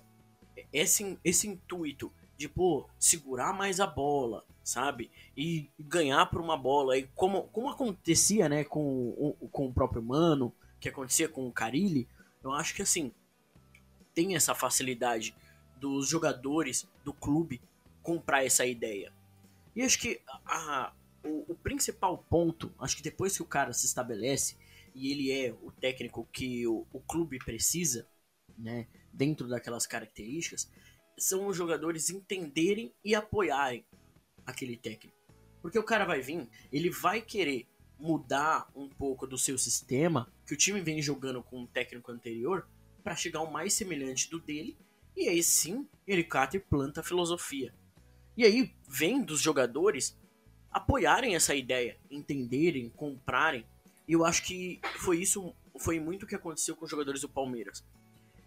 [0.72, 5.10] esse, esse intuito de, pô, segurar mais a bola, sabe?
[5.36, 6.98] E ganhar por uma bola.
[6.98, 11.52] E como, como acontecia, né, com, o- com o próprio Mano, que acontecia com o
[11.52, 12.08] Carilli,
[12.44, 13.12] eu acho que, assim,
[14.13, 15.36] tem essa facilidade
[15.78, 17.62] dos jogadores do clube
[18.04, 19.12] comprar essa ideia.
[19.76, 20.91] E acho que a-
[21.24, 24.58] o, o principal ponto, acho que depois que o cara se estabelece
[24.94, 28.08] e ele é o técnico que o, o clube precisa,
[28.58, 30.70] né, dentro daquelas características,
[31.18, 33.86] são os jogadores entenderem e apoiarem
[34.46, 35.18] aquele técnico.
[35.62, 37.68] Porque o cara vai vir, ele vai querer
[38.00, 42.68] mudar um pouco do seu sistema, que o time vem jogando com o técnico anterior,
[43.04, 44.78] para chegar ao mais semelhante do dele,
[45.16, 47.74] e aí sim ele cata e planta a filosofia.
[48.36, 50.18] E aí vem dos jogadores
[50.72, 53.66] apoiarem essa ideia, entenderem, comprarem.
[54.08, 57.30] E eu acho que foi isso, foi muito o que aconteceu com os jogadores do
[57.30, 57.84] Palmeiras.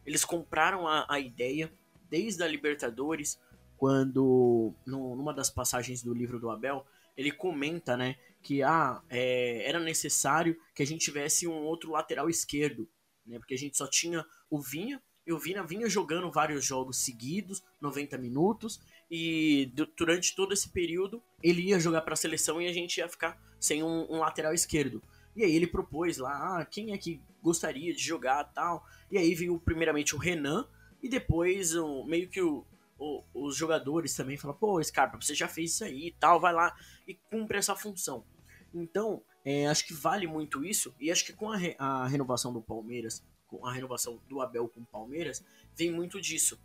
[0.05, 1.73] Eles compraram a, a ideia
[2.11, 3.39] desde a Libertadores,
[3.77, 9.69] quando no- numa das passagens do livro do Abel ele comenta, né, que ah, é,
[9.69, 12.89] era necessário que a gente tivesse um outro lateral esquerdo,
[13.25, 16.99] né, porque a gente só tinha o Vinha e o Vinha vinha jogando vários jogos
[16.99, 22.61] seguidos, 90 minutos, e du- durante todo esse período ele ia jogar para a seleção
[22.61, 25.03] e a gente ia ficar sem um, um lateral esquerdo.
[25.37, 28.87] E aí ele propôs lá, ah, quem é que gostaria de jogar tal.
[29.11, 30.67] E aí veio primeiramente o Renan
[31.03, 32.65] e depois o, meio que o,
[32.99, 36.53] o- os jogadores também falam, pô, Scarpa, você já fez isso aí e tal, vai
[36.53, 36.75] lá
[37.07, 38.25] e cumpre essa função.
[38.73, 42.53] Então, é, acho que vale muito isso, e acho que com a, re- a renovação
[42.53, 45.45] do Palmeiras, com a renovação do Abel com o Palmeiras,
[45.77, 46.59] vem muito disso.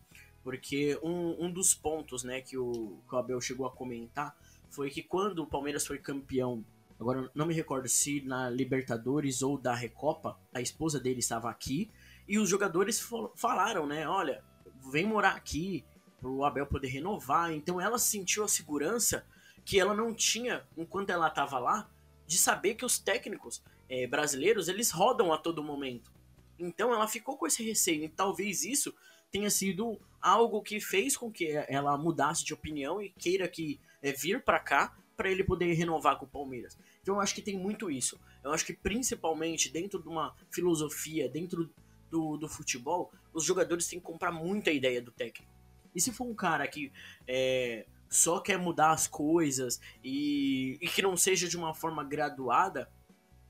[0.44, 4.36] Porque um, um dos pontos né, que, o, que o Abel chegou a comentar
[4.70, 6.64] foi que quando o Palmeiras foi campeão,
[7.00, 11.90] agora não me recordo se na Libertadores ou da Recopa, a esposa dele estava aqui,
[12.28, 14.44] e os jogadores fal- falaram, né, olha,
[14.92, 15.84] vem morar aqui,
[16.20, 17.52] pro Abel poder renovar.
[17.52, 19.26] Então ela sentiu a segurança
[19.66, 21.90] que ela não tinha enquanto ela estava lá,
[22.28, 26.12] de saber que os técnicos eh, brasileiros eles rodam a todo momento.
[26.60, 28.94] Então ela ficou com esse receio e talvez isso
[29.32, 34.12] tenha sido algo que fez com que ela mudasse de opinião e queira que eh,
[34.12, 36.78] vir para cá para ele poder renovar com o Palmeiras.
[37.02, 38.20] Então eu acho que tem muito isso.
[38.44, 41.70] Eu acho que principalmente dentro de uma filosofia, dentro
[42.10, 45.52] do, do futebol, os jogadores têm que comprar muita ideia do técnico.
[45.94, 46.92] E se for um cara que
[47.28, 52.90] é, só quer mudar as coisas e, e que não seja de uma forma graduada,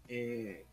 [0.08, 0.66] é,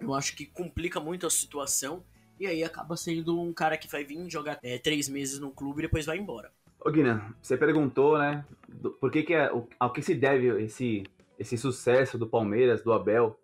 [0.00, 2.04] eu acho que complica muito a situação.
[2.38, 5.80] E aí acaba sendo um cara que vai vir jogar é, três meses no clube
[5.80, 6.52] e depois vai embora.
[6.84, 11.02] Ô Guina, você perguntou, né, do- por que que é, ao que se deve esse,
[11.38, 13.38] esse sucesso do Palmeiras, do Abel?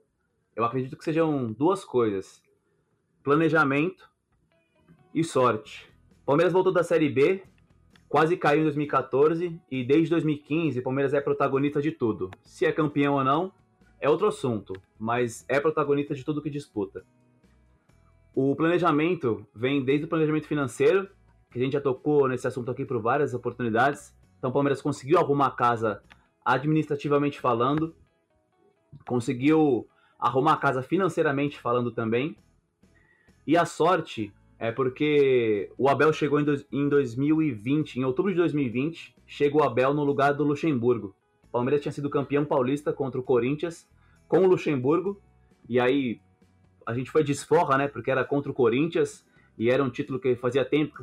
[0.55, 2.43] Eu acredito que sejam duas coisas:
[3.23, 4.09] planejamento
[5.15, 5.89] e sorte.
[6.23, 7.43] O Palmeiras voltou da Série B,
[8.09, 12.31] quase caiu em 2014 e desde 2015 o Palmeiras é protagonista de tudo.
[12.43, 13.53] Se é campeão ou não,
[14.01, 17.05] é outro assunto, mas é protagonista de tudo que disputa.
[18.35, 21.09] O planejamento vem desde o planejamento financeiro,
[21.51, 24.17] que a gente já tocou nesse assunto aqui por várias oportunidades.
[24.39, 26.03] Então o Palmeiras conseguiu arrumar a casa
[26.45, 27.95] administrativamente falando,
[29.07, 29.87] conseguiu
[30.19, 32.37] arrumar a casa financeiramente falando também.
[33.47, 38.39] E a sorte é porque o Abel chegou em, dois- em 2020, em outubro de
[38.39, 41.15] 2020, chega o Abel no lugar do Luxemburgo.
[41.43, 43.87] O Palmeiras tinha sido campeão paulista contra o Corinthians
[44.27, 45.21] com o Luxemburgo,
[45.69, 46.21] e aí
[46.87, 47.89] a gente foi desforra, né?
[47.89, 49.25] Porque era contra o Corinthians
[49.59, 50.95] e era um título que fazia tempo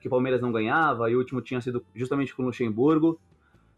[0.00, 3.20] que o Palmeiras- não ganhava e o último tinha sido justamente com o Luxemburgo.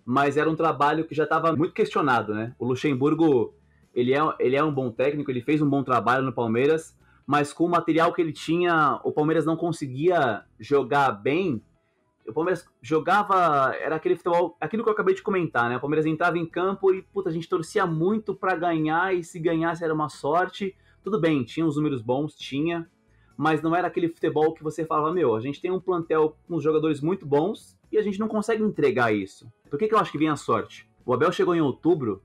[0.04, 2.54] Mas era um trabalho que já estava muito questionado, né?
[2.58, 3.54] O Luxemburgo,
[3.92, 7.52] ele é, ele é um bom técnico, ele fez um bom trabalho no Palmeiras, mas
[7.52, 11.60] com o material que ele tinha, o Palmeiras não conseguia jogar bem.
[12.24, 15.76] O Palmeiras jogava, era aquele futebol, aquilo que eu acabei de comentar, né?
[15.76, 19.40] O Palmeiras entrava em campo e, puta, a gente torcia muito para ganhar e se
[19.40, 20.76] ganhasse era uma sorte.
[21.07, 22.90] Tudo bem, tinha os números bons, tinha,
[23.36, 26.59] mas não era aquele futebol que você falava, meu, a gente tem um plantel com
[26.59, 29.48] jogadores muito bons e a gente não consegue entregar isso.
[29.70, 30.90] Por que, que eu acho que vem a sorte?
[31.04, 32.24] O Abel chegou em outubro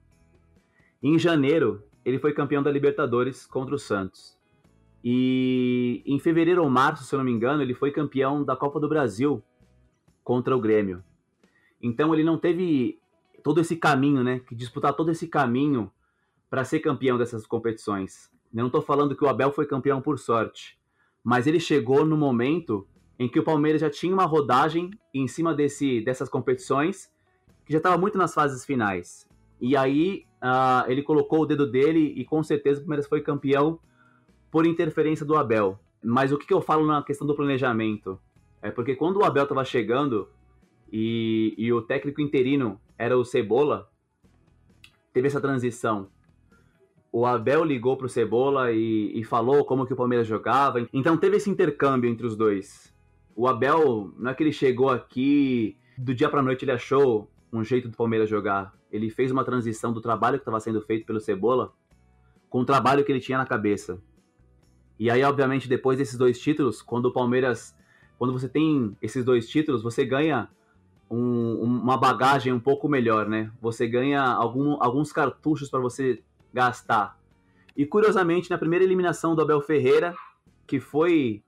[0.99, 4.35] e em janeiro ele foi campeão da Libertadores contra o Santos.
[5.03, 8.79] E em fevereiro ou março, se eu não me engano, ele foi campeão da Copa
[8.79, 9.43] do Brasil
[10.23, 11.03] contra o Grêmio.
[11.79, 12.99] Então ele não teve
[13.43, 14.39] todo esse caminho, né?
[14.39, 15.91] Que disputar todo esse caminho
[16.49, 18.31] para ser campeão dessas competições.
[18.53, 20.77] Eu não estou falando que o Abel foi campeão por sorte,
[21.23, 22.87] mas ele chegou no momento
[23.17, 27.11] em que o Palmeiras já tinha uma rodagem em cima desse, dessas competições,
[27.65, 29.29] que já estava muito nas fases finais.
[29.59, 33.79] E aí uh, ele colocou o dedo dele e com certeza o Palmeiras foi campeão
[34.49, 35.79] por interferência do Abel.
[36.03, 38.19] Mas o que, que eu falo na questão do planejamento?
[38.61, 40.27] É porque quando o Abel estava chegando
[40.91, 43.89] e, e o técnico interino era o Cebola,
[45.13, 46.09] teve essa transição.
[47.11, 50.87] O Abel ligou pro Cebola e, e, falou como que o Palmeiras jogava.
[50.93, 52.93] Então teve esse intercâmbio entre os dois.
[53.35, 57.63] O Abel, não é que ele chegou aqui, do dia pra noite ele achou um
[57.63, 58.73] jeito do Palmeiras jogar.
[58.89, 61.73] Ele fez uma transição do trabalho que estava sendo feito pelo Cebola
[62.49, 63.99] com o trabalho que ele tinha na cabeça.
[64.99, 67.75] E aí, obviamente, depois desses dois títulos, quando o Palmeiras.
[68.17, 70.47] Quando você tem esses dois títulos, você ganha
[71.09, 73.51] um, uma bagagem um pouco melhor, né?
[73.59, 76.21] Você ganha algum, alguns cartuchos para você
[76.53, 77.19] gastar.
[77.75, 80.13] E curiosamente, na primeira eliminação do Abel Ferreira,
[80.67, 81.43] que foi,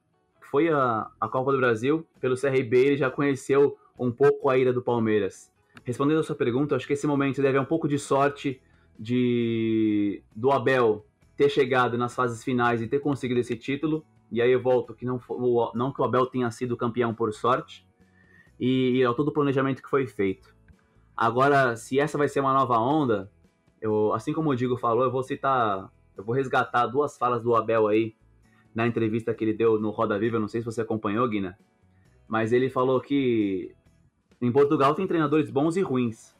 [0.50, 4.74] foi a, a Copa do Brasil, pelo CRB, ele já conheceu um pouco a ira
[4.74, 5.52] do Palmeiras.
[5.84, 8.62] Respondendo a sua pergunta, acho que esse momento deve um pouco de sorte
[8.98, 14.06] de do Abel ter chegado nas fases finais e ter conseguido esse título.
[14.32, 15.20] E aí eu volto que não,
[15.74, 17.86] não que o Abel tenha sido campeão por sorte,
[18.60, 20.56] e, e todo o planejamento que foi feito.
[21.16, 23.30] Agora, se essa vai ser uma nova onda,
[23.84, 27.54] eu, assim como o Digo falou, eu vou citar, eu vou resgatar duas falas do
[27.54, 28.16] Abel aí
[28.74, 31.60] na entrevista que ele deu no Roda Viva, eu não sei se você acompanhou, Guina,
[32.26, 33.76] mas ele falou que
[34.42, 36.34] em Portugal tem treinadores bons e ruins.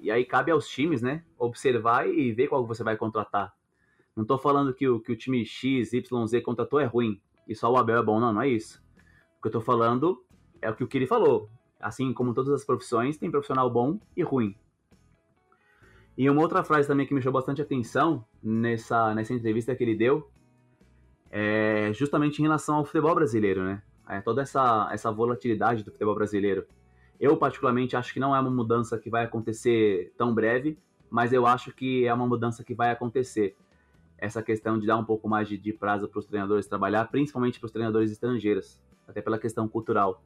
[0.00, 3.54] E aí cabe aos times, né, observar e ver qual você vai contratar.
[4.16, 7.54] Não tô falando que o, que o time X, Y, Z contratou é ruim e
[7.54, 8.82] só o Abel é bom, não, não é isso.
[9.38, 10.24] O que eu tô falando
[10.62, 11.50] é o que o Kiri falou.
[11.78, 14.56] Assim como todas as profissões, tem profissional bom e ruim.
[16.16, 19.94] E uma outra frase também que me chamou bastante atenção nessa, nessa entrevista que ele
[19.94, 20.30] deu
[21.30, 23.82] é justamente em relação ao futebol brasileiro, né?
[24.08, 26.64] É toda essa, essa volatilidade do futebol brasileiro.
[27.18, 30.78] Eu, particularmente, acho que não é uma mudança que vai acontecer tão breve,
[31.10, 33.56] mas eu acho que é uma mudança que vai acontecer.
[34.16, 37.58] Essa questão de dar um pouco mais de, de prazo para os treinadores trabalhar, principalmente
[37.58, 40.22] para os treinadores estrangeiros, até pela questão cultural.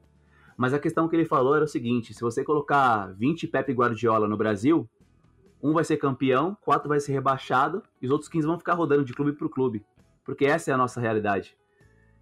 [0.55, 4.27] Mas a questão que ele falou era o seguinte: se você colocar 20 Pepe Guardiola
[4.27, 4.87] no Brasil,
[5.61, 9.05] um vai ser campeão, quatro vai ser rebaixado e os outros 15 vão ficar rodando
[9.05, 9.85] de clube para clube.
[10.23, 11.55] Porque essa é a nossa realidade.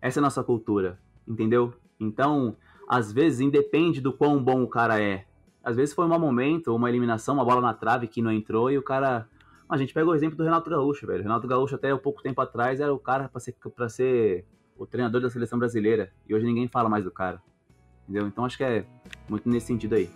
[0.01, 1.73] Essa é a nossa cultura, entendeu?
[1.99, 2.55] Então,
[2.87, 5.25] às vezes, independe do quão bom o cara é.
[5.63, 8.77] Às vezes foi um momento, uma eliminação, uma bola na trave que não entrou e
[8.77, 9.27] o cara.
[9.69, 11.19] A gente pega o exemplo do Renato Gaúcho, velho.
[11.19, 13.55] O Renato Gaúcho, até um pouco tempo atrás, era o cara para ser,
[13.89, 16.11] ser o treinador da seleção brasileira.
[16.27, 17.39] E hoje ninguém fala mais do cara.
[18.03, 18.25] Entendeu?
[18.25, 18.85] Então acho que é
[19.29, 20.09] muito nesse sentido aí.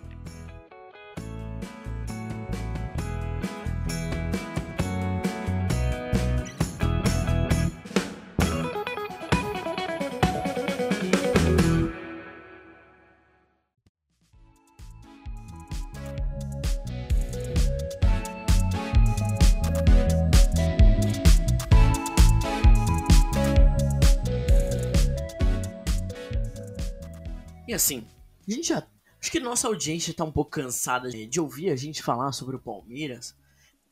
[27.84, 28.06] Assim,
[28.48, 28.86] a gente já.
[29.20, 32.60] Acho que nossa audiência tá um pouco cansada de ouvir a gente falar sobre o
[32.60, 33.34] Palmeiras.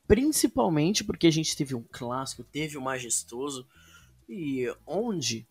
[0.07, 3.67] Principalmente porque a gente teve um clássico, teve um majestoso.
[4.27, 5.47] E onde,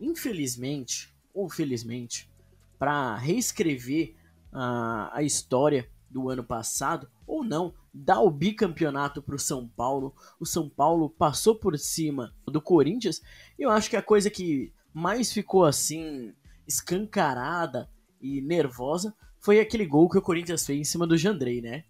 [0.00, 2.30] infelizmente, ou felizmente,
[2.78, 4.14] para reescrever
[4.52, 10.14] a, a história do ano passado, ou não, dar o bicampeonato para o São Paulo.
[10.38, 13.22] O São Paulo passou por cima do Corinthians.
[13.58, 16.34] E eu acho que a coisa que mais ficou assim
[16.66, 17.88] escancarada
[18.20, 21.84] e nervosa foi aquele gol que o Corinthians fez em cima do Jandrei, né?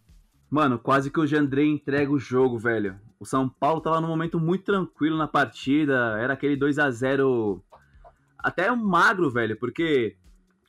[0.51, 3.01] Mano, quase que o Jandrei entrega o jogo, velho.
[3.18, 7.62] O São Paulo tava num momento muito tranquilo na partida, era aquele 2 a 0
[8.39, 10.16] até magro, velho, porque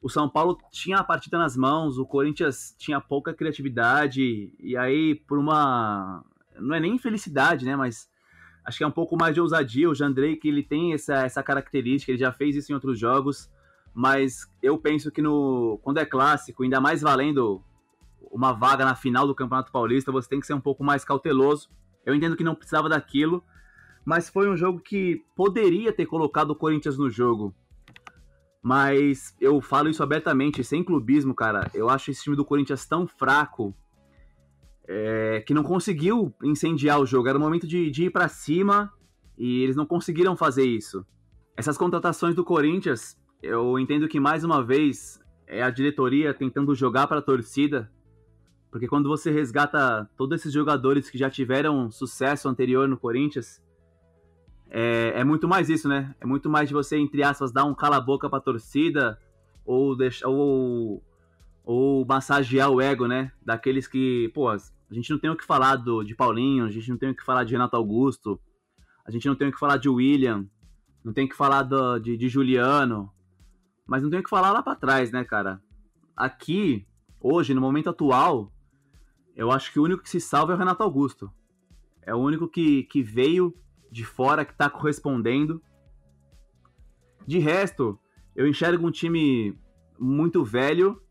[0.01, 5.15] o São Paulo tinha a partida nas mãos, o Corinthians tinha pouca criatividade, e aí
[5.27, 6.23] por uma
[6.59, 8.09] não é nem infelicidade, né, mas
[8.65, 11.43] acho que é um pouco mais de ousadia, o Jandrei que ele tem essa, essa
[11.43, 13.49] característica, ele já fez isso em outros jogos,
[13.97, 17.63] mas eu penso que no quando é clássico, ainda mais valendo
[18.31, 21.67] uma vaga na final do Campeonato Paulista, você tem que ser um pouco mais cauteloso.
[22.05, 23.43] Eu entendo que não precisava daquilo,
[24.05, 27.55] mas foi um jogo que poderia ter colocado o Corinthians no jogo.
[28.61, 31.67] Mas eu falo isso abertamente, sem clubismo, cara.
[31.73, 33.73] Eu acho esse time do Corinthians tão fraco
[34.87, 37.29] é, que não conseguiu incendiar o jogo.
[37.29, 38.93] Era o momento de, de ir para cima
[39.35, 41.03] e eles não conseguiram fazer isso.
[41.55, 43.17] Essas contratações do Corinthians
[43.47, 47.89] eu entendo que mais uma vez é a diretoria tentando jogar para a torcida,
[48.69, 53.63] porque quando você resgata todos esses jogadores que já tiveram sucesso anterior no Corinthians,
[54.69, 56.13] é, é muito mais isso, né?
[56.19, 59.17] É muito mais de você, entre aspas, dar um cala-boca pra torcida
[59.65, 61.01] ou, deixar, ou,
[61.63, 63.31] ou massagear o ego, né?
[63.41, 64.57] Daqueles que, pô, a
[64.91, 67.23] gente não tem o que falar do, de Paulinho, a gente não tem o que
[67.23, 68.39] falar de Renato Augusto,
[69.05, 70.45] a gente não tem o que falar de William,
[71.03, 73.09] não tem o que falar do, de, de Juliano,
[73.87, 75.61] mas não tem o que falar lá pra trás, né, cara?
[76.15, 76.85] Aqui,
[77.19, 78.51] hoje, no momento atual,
[79.35, 81.31] eu acho que o único que se salva é o Renato Augusto.
[82.01, 83.55] É o único que, que veio
[83.91, 85.61] de fora, que tá correspondendo.
[87.25, 87.99] De resto,
[88.35, 89.57] eu enxergo um time
[89.99, 91.01] muito velho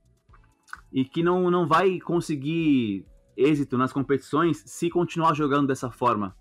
[0.92, 3.06] e que não, não vai conseguir
[3.36, 6.36] êxito nas competições se continuar jogando dessa forma.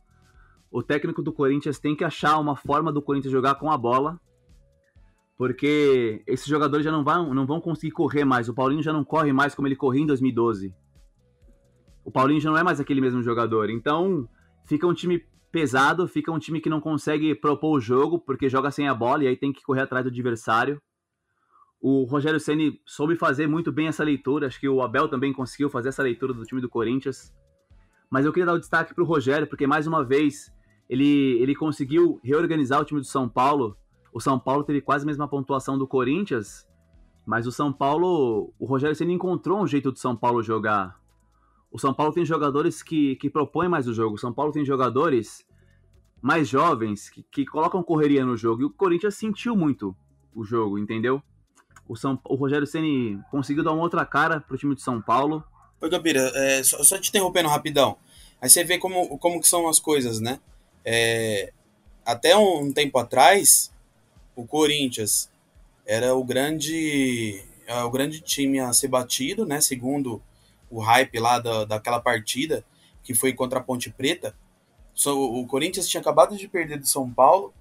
[0.71, 4.19] O técnico do Corinthians tem que achar uma forma do Corinthians jogar com a bola,
[5.38, 8.47] porque esses jogadores já não vão, não vão conseguir correr mais.
[8.47, 10.73] O Paulinho já não corre mais como ele corria em 2012.
[12.03, 13.69] O Paulinho já não é mais aquele mesmo jogador.
[13.69, 14.29] Então,
[14.65, 18.71] fica um time pesado, fica um time que não consegue propor o jogo, porque joga
[18.71, 20.81] sem a bola e aí tem que correr atrás do adversário.
[21.81, 25.69] O Rogério Ceni soube fazer muito bem essa leitura, acho que o Abel também conseguiu
[25.69, 27.33] fazer essa leitura do time do Corinthians.
[28.09, 30.51] Mas eu queria dar o destaque para o Rogério, porque mais uma vez
[30.89, 33.77] ele, ele conseguiu reorganizar o time do São Paulo.
[34.16, 36.66] O São Paulo teve quase a mesma pontuação do Corinthians,
[37.26, 40.97] mas o São Paulo, o Rogério Ceni encontrou um jeito do São Paulo jogar.
[41.70, 44.16] O São Paulo tem jogadores que, que propõem mais o jogo.
[44.16, 45.45] O São Paulo tem jogadores
[46.22, 48.61] mais jovens que, que colocam correria no jogo.
[48.61, 49.93] E o Corinthians sentiu muito
[50.34, 51.22] o jogo, entendeu?
[51.86, 55.43] O, São, o Rogério Ceni conseguiu dar uma outra cara pro time de São Paulo.
[55.82, 57.97] Oi, Gabira, é, só, só, te interrompendo rapidão.
[58.41, 60.39] Aí você vê como, como que são as coisas, né?
[60.86, 61.51] É,
[62.05, 63.74] até um, um tempo atrás,
[64.36, 65.29] o Corinthians
[65.86, 69.61] era o grande, é, o grande time a ser batido, né?
[69.61, 70.21] Segundo
[70.69, 72.65] o hype lá da, daquela partida
[73.03, 74.36] que foi contra a Ponte Preta.
[75.05, 77.53] o Corinthians tinha acabado de perder do São Paulo,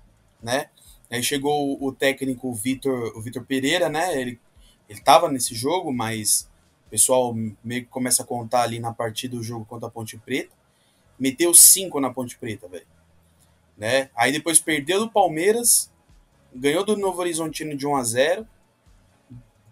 [0.43, 0.71] né?
[1.11, 4.19] Aí chegou o, técnico Vitor, o Vitor Pereira, né?
[4.19, 4.41] Ele
[4.89, 6.49] ele estava nesse jogo, mas
[6.87, 10.19] o pessoal meio que começa a contar ali na partida do jogo contra a Ponte
[10.19, 10.55] Preta.
[11.19, 12.87] Meteu cinco na Ponte Preta, velho.
[13.77, 14.11] Né?
[14.15, 15.91] Aí depois perdeu do Palmeiras,
[16.55, 18.49] ganhou do Novo Horizontino de 1 a 0,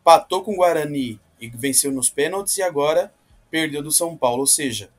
[0.02, 3.12] patou com o Guarani e venceu nos pênaltis e agora
[3.50, 4.40] perdeu do São Paulo.
[4.40, 4.90] Ou seja,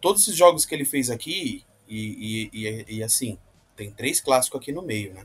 [0.00, 3.38] todos esses jogos que ele fez aqui, e, e, e, e assim,
[3.76, 5.24] tem três clássicos aqui no meio, né?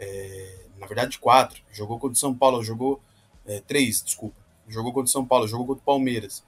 [0.00, 1.62] É, na verdade, quatro.
[1.70, 3.00] Jogou contra o São Paulo, jogou.
[3.46, 4.36] É, três, desculpa.
[4.68, 6.44] Jogou contra o São Paulo, jogou contra o Palmeiras.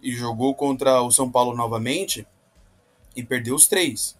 [0.00, 2.26] E jogou contra o São Paulo novamente
[3.16, 4.16] e perdeu os três.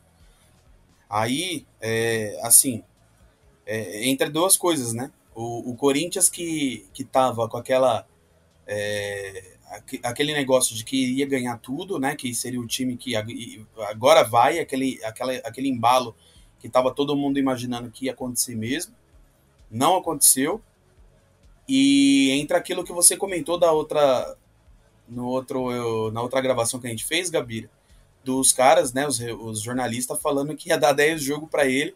[1.08, 2.82] Aí, é, assim,
[3.68, 5.12] é, entre duas coisas, né?
[5.34, 8.06] O, o, Corinthians que, que tava com aquela
[8.66, 9.56] é,
[10.02, 12.16] aquele negócio de que iria ganhar tudo, né?
[12.16, 13.14] Que seria o time que
[13.88, 16.16] agora vai, aquele, aquela, aquele embalo
[16.58, 18.94] que estava todo mundo imaginando que ia acontecer mesmo.
[19.70, 20.62] Não aconteceu.
[21.68, 24.34] E entra aquilo que você comentou da outra
[25.06, 27.70] no outro eu, na outra gravação que a gente fez, Gabira,
[28.24, 31.94] dos caras, né, os, os jornalistas falando que ia dar 10 jogo para ele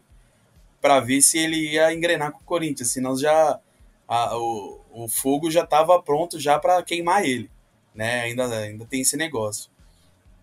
[0.83, 3.59] para ver se ele ia engrenar com o Corinthians, senão já
[4.07, 7.49] a, o, o fogo já estava pronto já para queimar ele
[7.93, 8.21] né?
[8.21, 9.71] Ainda, ainda tem esse negócio.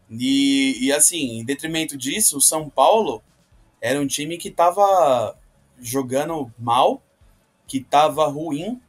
[0.09, 3.23] E, e assim, em detrimento disso, o São Paulo
[3.81, 5.37] era um time que estava
[5.81, 7.03] jogando mal,
[7.67, 8.81] que estava ruim,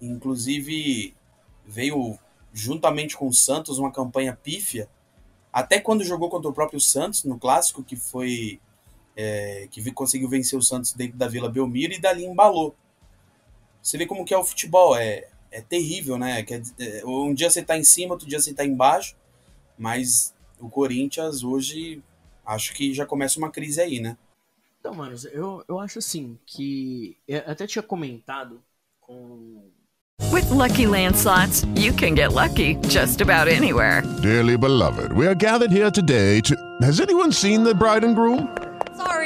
[0.00, 1.14] inclusive
[1.66, 2.18] veio
[2.52, 4.88] juntamente com o Santos uma campanha pífia,
[5.52, 8.60] até quando jogou contra o próprio Santos no clássico, que foi
[9.18, 12.74] é, que conseguiu vencer o Santos dentro da Vila Belmiro e dali embalou.
[13.82, 16.42] Você vê como que é o futebol, é é terrível, né?
[16.42, 19.16] Quer dizer, um dia você tá em cima, outro dia você tá embaixo,
[19.78, 22.02] mas o Corinthians hoje
[22.44, 24.16] acho que já começa uma crise aí, né?
[24.80, 27.16] Então, mano, eu, eu acho assim que.
[27.26, 28.62] Eu até tinha comentado
[29.00, 29.70] com.
[30.32, 34.02] With lucky landslots, you can get lucky just about anywhere.
[34.20, 36.54] Dearly beloved, we are gathered here today to.
[36.82, 38.48] Has anyone seen the bride and groom?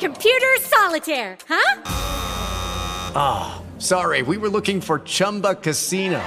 [0.00, 1.82] Computer solitaire, huh?
[3.14, 3.62] Ah.
[3.80, 6.22] Sorry, we were looking for Chumba Casino.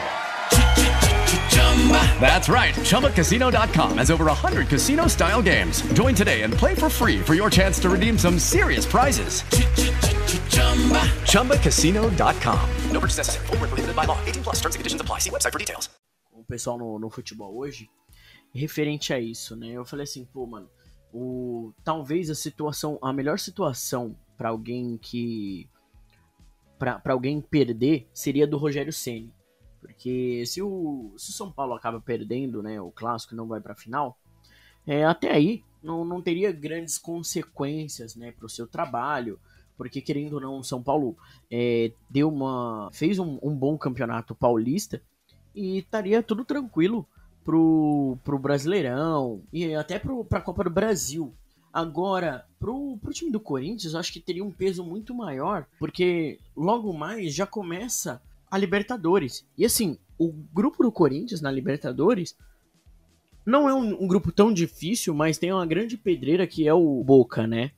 [2.20, 2.74] That's right.
[2.74, 5.82] ChumbaCasino.com has over 100 casino style games.
[5.94, 9.44] Join today and play for free for your chance to redeem some serious prizes.
[11.30, 12.70] ChumbaCasino.com.
[12.92, 13.46] No purchase necessary.
[13.48, 14.18] Void where prohibited by law.
[14.26, 15.20] 18 plus terms and conditions apply.
[15.20, 15.90] See website for details.
[16.32, 17.88] o pessoal no, no futebol hoje,
[18.54, 19.68] referente a isso, né?
[19.68, 20.70] Eu falei assim, pô, mano,
[21.14, 25.70] o, talvez a situação, a melhor situação para alguém que
[26.80, 29.32] para alguém perder seria do Rogério Ceni,
[29.80, 33.74] porque se o, se o São Paulo acaba perdendo, né, o clássico não vai para
[33.74, 34.18] final,
[34.86, 39.39] é, até aí não, não teria grandes consequências, né, para o seu trabalho,
[39.78, 41.16] porque querendo ou não, o São Paulo
[41.49, 45.01] é, deu uma fez um, um bom campeonato paulista
[45.55, 47.07] e estaria tudo tranquilo
[47.44, 51.34] pro, pro Brasileirão e até pro, pra Copa do Brasil.
[51.72, 56.39] Agora, pro, pro time do Corinthians, eu acho que teria um peso muito maior, porque
[56.56, 59.46] logo mais já começa a Libertadores.
[59.58, 62.36] E assim, o grupo do Corinthians na Libertadores
[63.46, 67.04] não é um, um grupo tão difícil, mas tem uma grande pedreira que é o
[67.04, 67.72] Boca, né?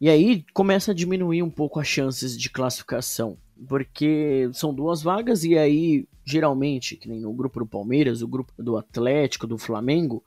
[0.00, 3.38] E aí começa a diminuir um pouco as chances de classificação.
[3.66, 8.52] Porque são duas vagas e aí, geralmente, que nem no grupo do Palmeiras, o grupo
[8.58, 10.24] do Atlético, do Flamengo,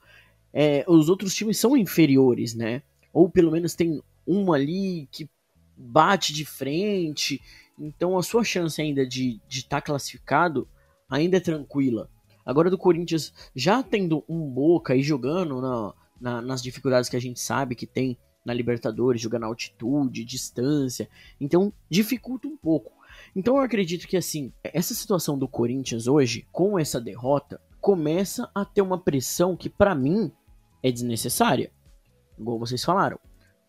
[0.54, 2.82] é, os outros times são inferiores, né?
[3.12, 5.30] Ou pelo menos tem um ali que
[5.76, 7.42] bate de frente.
[7.78, 10.68] Então a sua chance ainda de estar tá classificado
[11.10, 12.10] ainda é tranquila.
[12.46, 17.22] Agora do Corinthians já tendo um Boca e jogando na, na, nas dificuldades que a
[17.22, 21.10] gente sabe que tem na Libertadores, jogando altitude, distância.
[21.40, 22.99] Então dificulta um pouco.
[23.36, 28.66] Então eu acredito que assim, essa situação do Corinthians hoje, com essa derrota, começa a
[28.66, 30.32] ter uma pressão que para mim
[30.84, 31.72] é desnecessária.
[32.38, 33.20] Igual vocês falaram.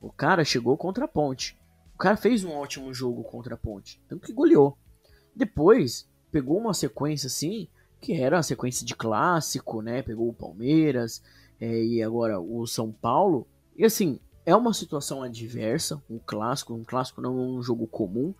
[0.00, 1.58] O cara chegou contra a Ponte.
[1.94, 4.78] O cara fez um ótimo jogo contra a Ponte, tanto que goleou.
[5.36, 7.68] Depois, pegou uma sequência assim,
[8.00, 10.02] que era a sequência de clássico, né?
[10.02, 11.22] Pegou o Palmeiras
[11.60, 13.46] é, e agora o São Paulo.
[13.76, 18.34] E assim, é uma situação adversa, um clássico, um clássico não é um jogo comum,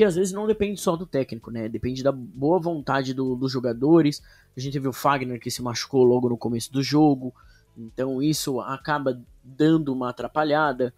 [0.00, 1.68] que às vezes não depende só do técnico, né?
[1.68, 4.22] Depende da boa vontade do, dos jogadores.
[4.56, 7.34] A gente viu o Fagner que se machucou logo no começo do jogo,
[7.76, 10.94] então isso acaba dando uma atrapalhada.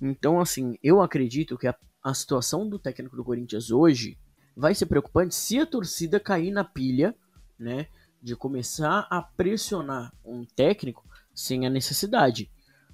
[0.00, 4.16] Então, assim, eu acredito que a, a situação do técnico do Corinthians hoje
[4.56, 7.14] vai ser preocupante se a torcida cair na pilha,
[7.58, 7.88] né?
[8.22, 12.50] De começar a pressionar um técnico sem a necessidade.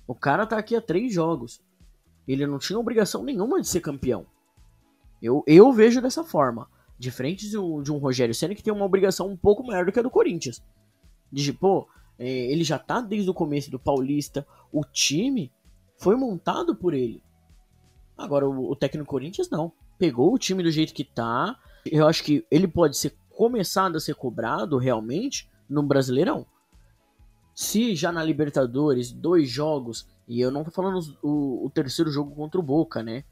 [0.09, 1.63] O cara tá aqui há três jogos.
[2.27, 4.27] Ele não tinha obrigação nenhuma de ser campeão.
[5.23, 6.69] Eu, eu vejo dessa forma.
[6.99, 9.93] Diferente de um, de um Rogério Senna que tem uma obrigação um pouco maior do
[9.93, 10.63] que a do Corinthians.
[11.31, 11.87] De, pô,
[12.19, 14.47] é, ele já tá desde o começo do Paulista.
[14.73, 15.53] O time
[15.99, 17.23] foi montado por ele.
[18.17, 19.73] Agora, o, o técnico Corinthians não.
[19.99, 21.59] Pegou o time do jeito que tá.
[21.85, 26.47] Eu acho que ele pode ser começado a ser cobrado realmente no Brasileirão.
[27.55, 32.35] Se já na Libertadores, dois jogos, e eu não tô falando o, o terceiro jogo
[32.35, 33.25] contra o Boca, né?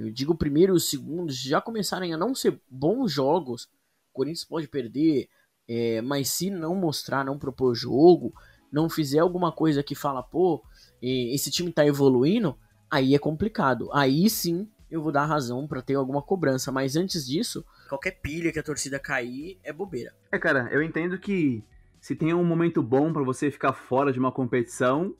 [0.00, 3.64] Eu digo o primeiro e o segundo já começarem a não ser bons jogos.
[3.64, 5.28] O Corinthians pode perder,
[5.68, 8.32] é, mas se não mostrar, não propor jogo,
[8.72, 10.64] não fizer alguma coisa que fala, pô,
[11.02, 12.56] esse time tá evoluindo,
[12.90, 13.90] aí é complicado.
[13.92, 18.52] Aí sim eu vou dar razão para ter alguma cobrança, mas antes disso, qualquer pilha
[18.52, 20.12] que a torcida cair é bobeira.
[20.32, 21.62] É, cara, eu entendo que
[22.00, 25.14] se tem um momento bom para você ficar fora de uma competição,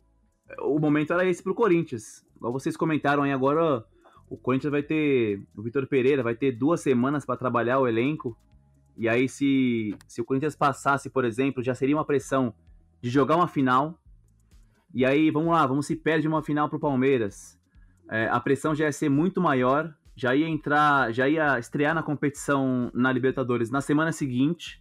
[0.62, 2.24] o momento era esse pro Corinthians.
[2.36, 3.84] Igual vocês comentaram aí agora,
[4.30, 5.42] o Corinthians vai ter.
[5.56, 8.38] O Vitor Pereira vai ter duas semanas para trabalhar o elenco.
[8.96, 12.54] E aí, se, se o Corinthians passasse, por exemplo, já seria uma pressão
[13.02, 13.98] de jogar uma final.
[14.94, 17.58] E aí, vamos lá, vamos se perde uma final pro Palmeiras.
[18.08, 19.92] É, a pressão já ia ser muito maior.
[20.14, 24.80] Já ia entrar, já ia estrear na competição na Libertadores na semana seguinte.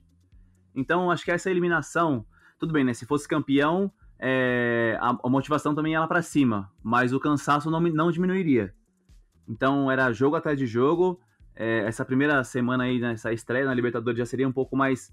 [0.76, 2.24] Então, acho que essa eliminação,
[2.60, 2.94] tudo bem, né?
[2.94, 7.72] Se fosse campeão, é, a, a, motivação também ia lá para cima, mas o cansaço
[7.72, 8.76] não, não diminuiria.
[9.50, 11.20] Então era jogo atrás de jogo.
[11.56, 15.12] É, essa primeira semana aí, nessa estreia na Libertadores já seria um pouco mais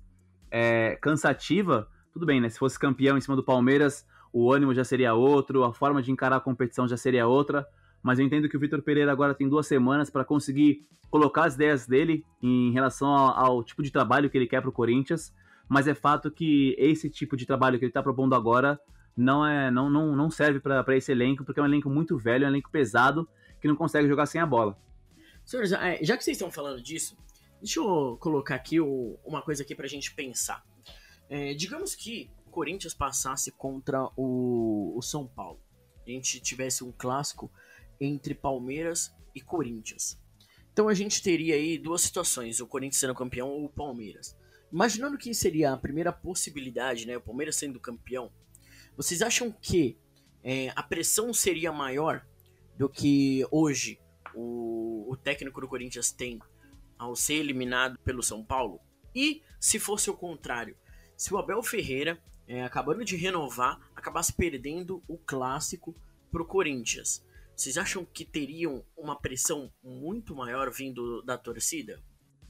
[0.50, 1.88] é, cansativa.
[2.12, 2.48] Tudo bem, né?
[2.50, 6.12] Se fosse campeão em cima do Palmeiras, o ânimo já seria outro, a forma de
[6.12, 7.66] encarar a competição já seria outra.
[8.02, 11.54] Mas eu entendo que o Vitor Pereira agora tem duas semanas para conseguir colocar as
[11.54, 15.34] ideias dele em relação ao, ao tipo de trabalho que ele quer para o Corinthians.
[15.68, 18.78] Mas é fato que esse tipo de trabalho que ele está propondo agora
[19.16, 22.44] não é não, não, não serve para esse elenco, porque é um elenco muito velho,
[22.44, 23.26] é um elenco pesado
[23.66, 24.78] que não consegue jogar sem a bola.
[25.44, 27.16] Senhores, é, já que vocês estão falando disso,
[27.60, 30.64] deixa eu colocar aqui uma coisa aqui pra gente pensar.
[31.28, 35.60] É, digamos que o Corinthians passasse contra o, o São Paulo.
[36.06, 37.50] A gente tivesse um clássico
[38.00, 40.18] entre Palmeiras e Corinthians.
[40.72, 44.36] Então a gente teria aí duas situações, o Corinthians sendo campeão ou o Palmeiras.
[44.72, 48.30] Imaginando que seria a primeira possibilidade, né, o Palmeiras sendo campeão,
[48.96, 49.98] vocês acham que
[50.44, 52.26] é, a pressão seria maior
[52.76, 53.98] do que hoje
[54.34, 56.38] o, o técnico do Corinthians tem
[56.98, 58.80] ao ser eliminado pelo São Paulo?
[59.14, 60.76] E se fosse o contrário?
[61.16, 65.94] Se o Abel Ferreira, é, acabando de renovar, acabasse perdendo o clássico
[66.30, 67.24] pro Corinthians,
[67.56, 71.98] vocês acham que teriam uma pressão muito maior vindo da torcida?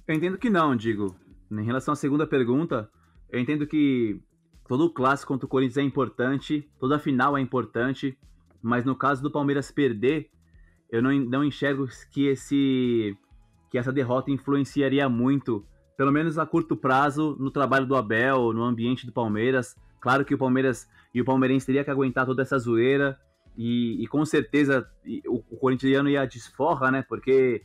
[0.06, 1.16] Eu entendo que não, digo.
[1.48, 2.90] Em relação à segunda pergunta,
[3.30, 4.20] eu entendo que
[4.66, 8.18] todo clássico contra o Corinthians é importante, toda final é importante,
[8.66, 10.28] mas no caso do Palmeiras perder,
[10.90, 13.16] eu não, não enxergo que esse
[13.70, 15.64] que essa derrota influenciaria muito,
[15.96, 19.76] pelo menos a curto prazo, no trabalho do Abel, no ambiente do Palmeiras.
[20.00, 23.18] Claro que o Palmeiras e o palmeirense teria que aguentar toda essa zoeira
[23.56, 24.88] e, e com certeza
[25.26, 27.04] o, o corintiano ia desforra, né?
[27.08, 27.62] Porque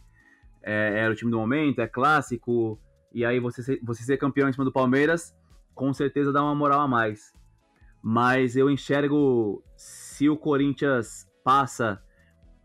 [0.64, 2.80] é, era o time do momento, é clássico,
[3.14, 5.36] e aí você ser, você ser campeão em cima do Palmeiras,
[5.74, 7.34] com certeza dá uma moral a mais.
[8.04, 9.64] Mas eu enxergo
[10.22, 12.00] se o Corinthians passa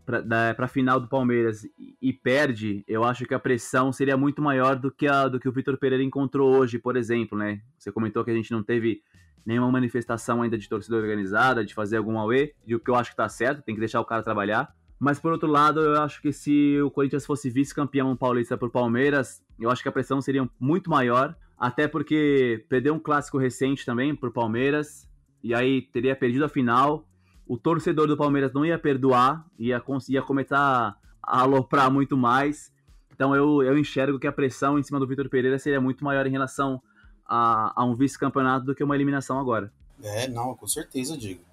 [0.05, 4.43] para a final do Palmeiras e, e, perde, eu acho que a pressão seria muito
[4.43, 7.59] maior do que a do que o Vitor Pereira encontrou hoje, por exemplo, né?
[7.75, 9.01] Você comentou que a gente não teve
[9.43, 13.09] nenhuma manifestação ainda de torcida organizada, de fazer algum auê, e o que eu acho
[13.09, 14.71] que tá certo, tem que deixar o cara trabalhar.
[14.99, 19.43] Mas por outro lado, eu acho que se o Corinthians fosse vice-campeão paulista por Palmeiras,
[19.59, 24.15] eu acho que a pressão seria muito maior, até porque perdeu um clássico recente também
[24.15, 25.09] por Palmeiras,
[25.43, 27.06] e aí teria perdido a final.
[27.47, 32.71] O torcedor do Palmeiras não ia perdoar, ia, ia começar a aloprar muito mais.
[33.13, 36.27] Então eu, eu enxergo que a pressão em cima do Vitor Pereira seria muito maior
[36.27, 36.81] em relação
[37.25, 39.71] a, a um vice-campeonato do que uma eliminação agora.
[40.03, 41.47] É, não, com certeza, digo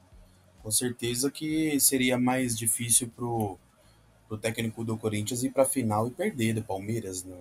[0.65, 3.59] com certeza que seria mais difícil pro,
[4.27, 7.23] pro técnico do Corinthians ir pra final e perder do Palmeiras.
[7.23, 7.37] Né?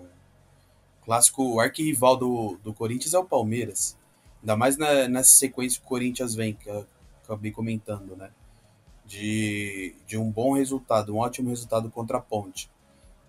[1.02, 3.96] clássico, o arquirrival do, do Corinthians é o Palmeiras.
[4.42, 6.86] Ainda mais na, nessa sequência que o Corinthians vem, que eu
[7.24, 8.30] acabei comentando, né?
[9.06, 12.70] De, de um bom resultado, um ótimo resultado contra a Ponte.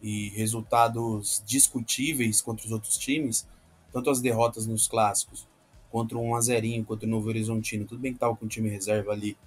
[0.01, 3.47] E resultados discutíveis contra os outros times,
[3.91, 5.47] tanto as derrotas nos clássicos,
[5.91, 7.85] contra um Azerinho, contra o Novo Horizontino.
[7.85, 9.37] Tudo bem que tava com o time reserva ali,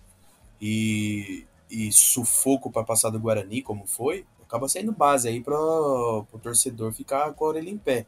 [0.61, 6.27] e, e sufoco para passar do Guarani, como foi, acaba sendo base aí para o
[6.43, 8.07] torcedor ficar com a orelha em pé.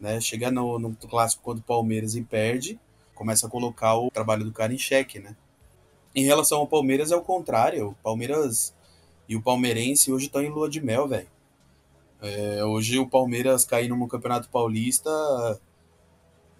[0.00, 0.20] Né?
[0.20, 2.78] Chegar no, no clássico contra o Palmeiras e perde,
[3.14, 5.36] começa a colocar o trabalho do cara em xeque, né?
[6.14, 7.88] Em relação ao Palmeiras é o contrário.
[7.88, 8.74] O Palmeiras
[9.28, 11.28] e o palmeirense hoje estão em lua de mel, velho.
[12.20, 15.10] É, hoje o Palmeiras caindo no Campeonato Paulista,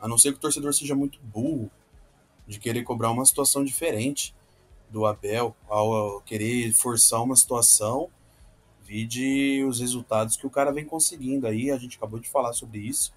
[0.00, 1.70] a não ser que o torcedor seja muito burro
[2.46, 4.34] de querer cobrar uma situação diferente
[4.90, 8.10] do Abel ao querer forçar uma situação,
[8.84, 12.80] vide os resultados que o cara vem conseguindo aí, a gente acabou de falar sobre
[12.80, 13.12] isso.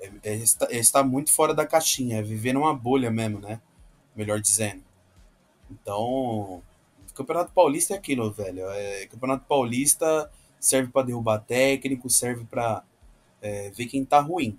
[0.00, 3.60] É, é, está, é está muito fora da caixinha, é viver numa bolha mesmo, né?
[4.16, 4.87] Melhor dizendo.
[5.70, 6.62] Então,
[7.14, 8.68] Campeonato Paulista é aquilo, velho.
[8.70, 12.84] É, Campeonato Paulista serve para derrubar técnico, serve para
[13.40, 14.58] é, ver quem tá ruim.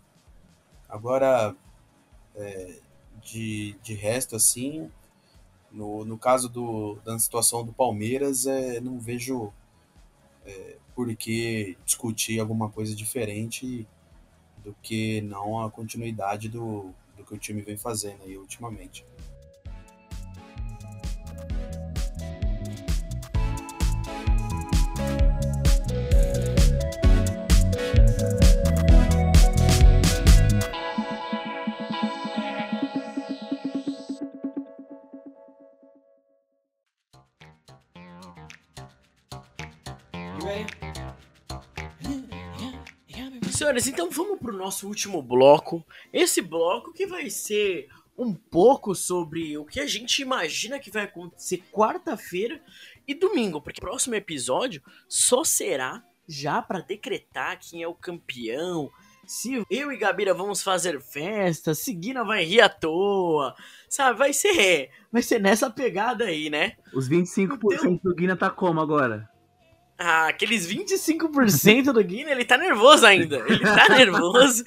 [0.87, 1.55] Agora,
[2.35, 2.75] é,
[3.21, 4.89] de, de resto, assim,
[5.71, 9.53] no, no caso do, da situação do Palmeiras, é, não vejo
[10.45, 13.87] é, por que discutir alguma coisa diferente
[14.63, 19.05] do que não a continuidade do, do que o time vem fazendo aí ultimamente.
[43.69, 45.85] Senhores, então vamos pro nosso último bloco.
[46.11, 47.87] Esse bloco que vai ser
[48.19, 52.61] um pouco sobre o que a gente imagina que vai acontecer quarta-feira
[53.07, 58.91] e domingo, porque o próximo episódio só será já para decretar quem é o campeão.
[59.25, 63.55] Se eu e Gabira vamos fazer festa, se Guina vai rir à toa,
[63.87, 64.19] sabe?
[64.19, 66.73] Vai ser, vai ser nessa pegada aí, né?
[66.93, 67.99] Os 25% então...
[68.03, 69.29] do Guina tá como agora?
[69.99, 73.35] Aqueles 25% do Guinness, ele tá nervoso ainda.
[73.39, 74.63] Ele tá nervoso.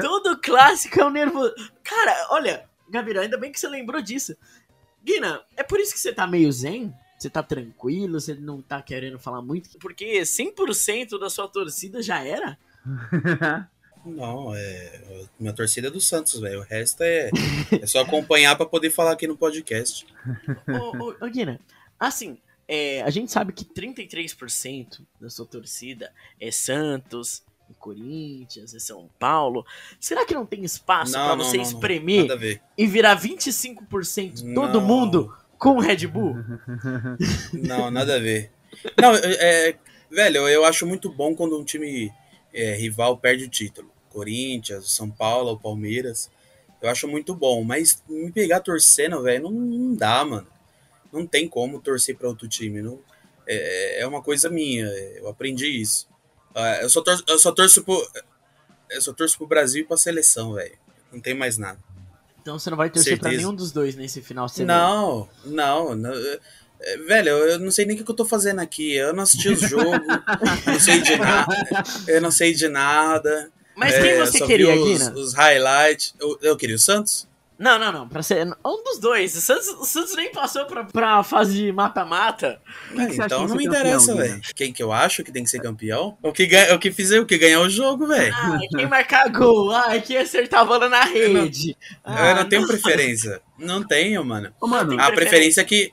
[0.00, 1.54] Todo clássico é um nervoso.
[1.84, 4.36] Cara, olha, Gabriel, ainda bem que você lembrou disso.
[5.04, 6.92] Guina, é por isso que você tá meio zen?
[7.16, 8.20] Você tá tranquilo?
[8.20, 9.78] Você não tá querendo falar muito?
[9.78, 12.58] Porque 100% da sua torcida já era?
[14.04, 15.28] Não, é.
[15.38, 16.60] Minha torcida é do Santos, velho.
[16.60, 17.30] O resto é,
[17.80, 20.06] é só acompanhar para poder falar aqui no podcast.
[20.68, 21.60] ô, ô, ô, Guina,
[21.98, 22.38] assim,
[22.68, 29.08] é, a gente sabe que 33% da sua torcida é Santos, é Corinthians, é São
[29.18, 29.66] Paulo.
[29.98, 32.38] Será que não tem espaço para você não, espremer não,
[32.76, 36.36] e virar 25% todo mundo com o Red Bull?
[37.52, 38.52] Não, nada a ver.
[38.96, 39.76] Não, é,
[40.10, 42.10] Velho, eu acho muito bom quando um time
[42.52, 43.90] é, rival perde o título.
[44.08, 46.30] Corinthians, São Paulo, Palmeiras.
[46.80, 50.46] Eu acho muito bom, mas me pegar torcendo, velho, não, não dá, mano.
[51.12, 52.82] Não tem como torcer para outro time.
[52.82, 53.00] Não,
[53.46, 54.84] é, é uma coisa minha,
[55.16, 56.06] eu aprendi isso.
[56.54, 58.10] Ah, eu, só torço, eu só torço pro.
[58.90, 60.76] Eu só torço pro Brasil e pra seleção, velho.
[61.12, 61.78] Não tem mais nada.
[62.40, 63.42] Então você não vai torcer pra Certeza.
[63.42, 64.64] nenhum dos dois nesse final de.
[64.64, 66.12] Não, não, não.
[66.80, 68.94] É, Velho, eu não sei nem o que eu tô fazendo aqui.
[68.94, 70.00] Eu não assisti os jogos,
[70.66, 71.56] não sei de nada.
[72.06, 73.50] Eu não sei de nada.
[73.76, 75.12] Mas quem É, você só queria, os, Guina?
[75.14, 76.14] os highlights.
[76.18, 77.27] Eu, eu queria o Santos?
[77.58, 78.08] Não, não, não.
[78.08, 79.34] Pra ser um dos dois.
[79.34, 82.60] O Santos, o Santos nem passou pra, pra fase de mata-mata.
[82.94, 84.40] então não me interessa, velho.
[84.54, 86.16] Quem que eu acho que tem que ser campeão?
[86.22, 88.32] O que, ganha, o que fizer, o que ganhar o jogo, velho.
[88.32, 89.72] Ai, quem marcar gol.
[89.72, 91.76] Ai, quem acertar a bola na rede.
[92.06, 93.42] Eu não tenho preferência.
[93.58, 94.52] Não tenho, mano.
[94.62, 95.00] mano.
[95.00, 95.90] a preferência é que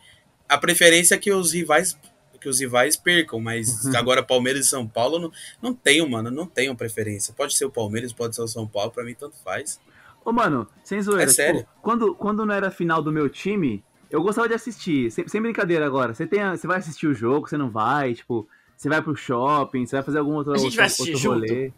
[0.47, 1.97] a preferência é que os rivais
[2.39, 6.45] que os rivais percam, mas agora Palmeiras e São Paulo não, não tenho, mano, não
[6.45, 7.33] tenho preferência.
[7.35, 9.79] Pode ser o Palmeiras, pode ser o São Paulo, pra mim tanto faz.
[10.25, 11.29] Ô, mano, sem zoeira.
[11.29, 11.59] É sério?
[11.61, 15.11] tipo, quando, quando não era final do meu time, eu gostava de assistir.
[15.11, 16.13] Sem, sem brincadeira agora.
[16.15, 19.15] Você, tem, a- você vai assistir o jogo, você não vai, tipo, você vai pro
[19.15, 21.39] shopping, você vai fazer algum outro, A gente outro, vai assistir outro junto?
[21.47, 21.71] rolê.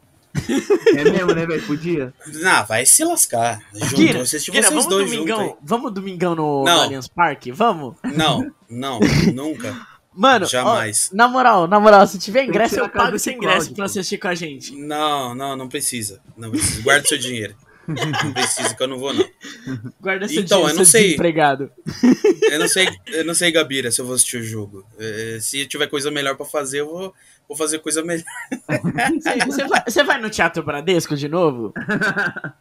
[0.95, 1.65] É mesmo, né, velho?
[1.65, 2.13] Podia.
[2.45, 3.59] Ah, vai se lascar.
[3.73, 5.57] Junto, eu Guina, vocês vamos dois domingão, juntos.
[5.63, 6.69] vamos domingão no, no.
[6.69, 7.51] Allianz Parque?
[7.51, 7.95] Vamos?
[8.03, 8.99] Não, não,
[9.33, 9.75] nunca.
[10.13, 11.09] Mano, Jamais.
[11.11, 14.17] ó, na moral, na moral, se tiver ingresso, eu cara pago sem ingresso pra assistir
[14.17, 14.75] com a gente.
[14.75, 16.21] Não, não, não precisa.
[16.35, 16.81] Não precisa.
[16.81, 17.55] Guarda seu dinheiro.
[17.87, 19.25] Não precisa que eu não vou não.
[20.01, 21.03] Guarda seu Então, eu não sei.
[21.03, 21.71] desempregado.
[22.51, 24.85] Eu não sei, eu não sei, Gabira, se eu vou assistir o jogo.
[24.99, 27.13] É, se tiver coisa melhor pra fazer, eu vou,
[27.47, 28.25] vou fazer coisa melhor.
[29.21, 31.73] Você, você vai, você vai no Teatro Bradesco de novo?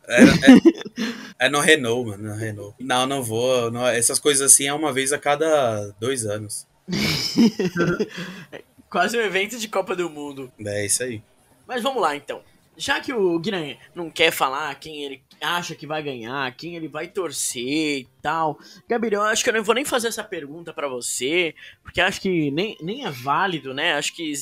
[0.08, 2.74] É, é- é no Renault, mano, no Renault.
[2.80, 3.70] Não, não vou.
[3.70, 6.66] não- essas coisas assim é uma vez a cada dois anos.
[8.88, 10.50] Quase um evento de Copa do Mundo.
[10.64, 11.20] É isso aí.
[11.66, 12.40] Mas vamos lá então.
[12.76, 16.88] Já que o Guinan não quer falar quem ele acha que vai ganhar, quem ele
[16.88, 18.58] vai torcer e tal.
[18.88, 22.20] Gabriel, eu acho que eu não vou nem fazer essa pergunta pra você, porque acho
[22.20, 23.94] que nem, nem é válido, né?
[23.94, 24.32] Acho que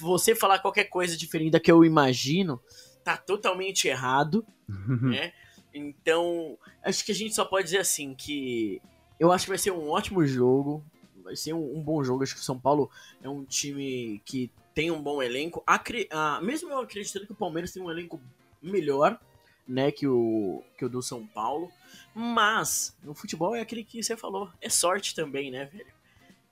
[0.00, 2.60] você falar qualquer coisa diferente da que eu imagino
[3.02, 5.32] tá totalmente errado, né?
[5.72, 8.80] Então, acho que a gente só pode dizer assim que
[9.18, 10.84] eu acho que vai ser um ótimo jogo,
[11.22, 12.22] vai ser um, um bom jogo.
[12.22, 12.90] Acho que o São Paulo
[13.22, 15.62] é um time que tem um bom elenco.
[15.66, 18.20] Acre- ah, mesmo eu acreditando que o Palmeiras tem um elenco
[18.60, 19.18] melhor,
[19.66, 21.70] né, que o, que o do São Paulo.
[22.14, 25.92] Mas, no futebol é aquele que você falou, é sorte também, né, velho?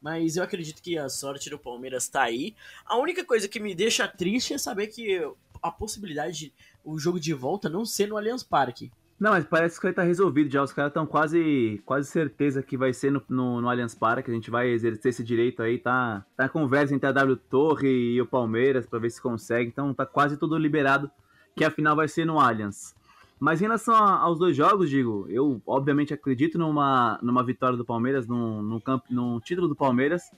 [0.00, 2.56] Mas eu acredito que a sorte do Palmeiras tá aí.
[2.84, 5.20] A única coisa que me deixa triste é saber que
[5.62, 6.52] a possibilidade de
[6.84, 8.90] o jogo de volta não ser no Allianz Parque.
[9.22, 10.64] Não, mas parece que estar resolvido já.
[10.64, 14.28] Os caras estão quase, quase certeza que vai ser no, no, no Allianz Parque.
[14.28, 15.78] A gente vai exercer esse direito aí.
[15.78, 19.70] Tá, tá conversa entre a W Torre e o Palmeiras pra ver se consegue.
[19.70, 21.08] Então tá quase tudo liberado
[21.54, 22.96] que a final vai ser no Allianz.
[23.38, 27.84] Mas em relação a- aos dois jogos, digo, eu obviamente acredito numa, numa vitória do
[27.84, 30.32] Palmeiras, num, num, camp, num título do Palmeiras.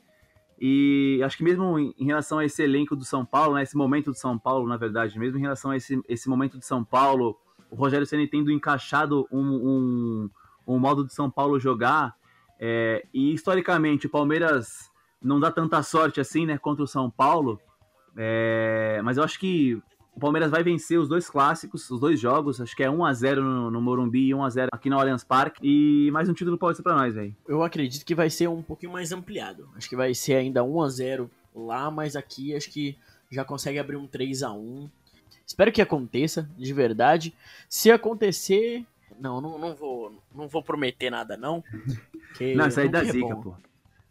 [0.60, 4.10] E acho que mesmo em, relação a esse elenco do São Paulo, né, esse momento
[4.10, 7.34] do São Paulo, na verdade, mesmo em relação a esse, esse momento de São Paulo,
[7.74, 10.30] o Rogério Ceni tendo encaixado um, um,
[10.66, 12.14] um modo de São Paulo jogar,
[12.60, 17.60] é, e historicamente o Palmeiras não dá tanta sorte assim, né, contra o São Paulo,
[18.16, 19.74] é, mas eu acho que
[20.14, 23.70] o Palmeiras vai vencer os dois clássicos, os dois jogos, acho que é 1x0 no,
[23.72, 26.94] no Morumbi e 1x0 aqui no Allianz Parque, e mais um título pode ser pra
[26.94, 27.34] nós, velho.
[27.48, 29.68] Eu acredito que vai ser um pouquinho mais ampliado.
[29.74, 32.96] Acho que vai ser ainda 1 a 0 lá, mas aqui acho que
[33.32, 34.88] já consegue abrir um 3 a 1
[35.46, 37.34] Espero que aconteça, de verdade.
[37.68, 38.84] Se acontecer.
[39.20, 40.12] Não, não, não vou.
[40.34, 41.62] Não vou prometer nada, não.
[42.56, 43.40] Não, isso aí dá nunca é zica, bom.
[43.42, 43.54] pô.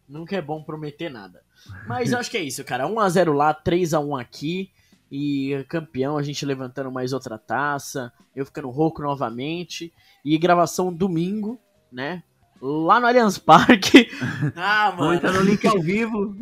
[0.08, 1.42] Nunca é bom prometer nada.
[1.86, 2.86] Mas eu acho que é isso, cara.
[2.88, 4.72] 1x0 lá, 3x1 aqui.
[5.12, 8.14] E campeão, a gente levantando mais outra taça.
[8.34, 9.92] Eu ficando rouco novamente.
[10.24, 11.60] E gravação domingo,
[11.92, 12.24] né?
[12.62, 14.10] Lá no Allianz Parque.
[14.56, 14.98] ah, mano.
[14.98, 16.34] Vamos entrar no link ao vivo.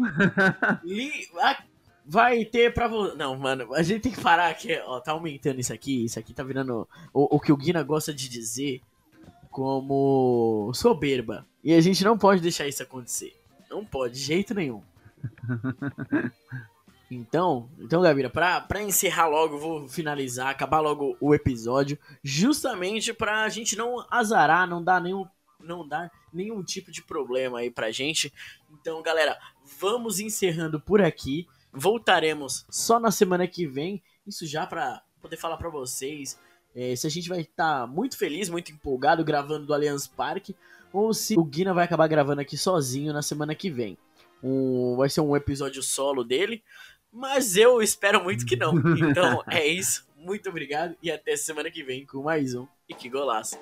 [0.83, 1.57] Li- ah,
[2.05, 3.15] Vai ter pra você.
[3.15, 4.77] Não, mano, a gente tem que parar aqui.
[4.85, 6.05] Ó, tá aumentando isso aqui.
[6.05, 8.81] Isso aqui tá virando o, o que o Guina gosta de dizer
[9.49, 11.45] como soberba.
[11.63, 13.35] E a gente não pode deixar isso acontecer.
[13.69, 14.81] Não pode, de jeito nenhum.
[17.13, 23.49] Então, então, Gavira, pra, pra encerrar logo, vou finalizar, acabar logo o episódio, justamente pra
[23.49, 25.27] gente não azarar, não dar nenhum,
[25.59, 28.31] não dar nenhum tipo de problema aí pra gente.
[28.71, 29.37] Então, galera,
[29.77, 31.45] vamos encerrando por aqui.
[31.73, 34.01] Voltaremos só na semana que vem.
[34.25, 36.37] Isso já pra poder falar pra vocês
[36.75, 40.55] é, se a gente vai estar muito feliz, muito empolgado gravando do Allianz Parque
[40.93, 43.97] ou se o Guina vai acabar gravando aqui sozinho na semana que vem.
[44.43, 46.63] Um, vai ser um episódio solo dele.
[47.11, 48.73] mas eu espero muito que não.
[48.97, 50.05] Então é isso.
[50.15, 53.57] Muito obrigado e até semana que vem com mais um E que golaço.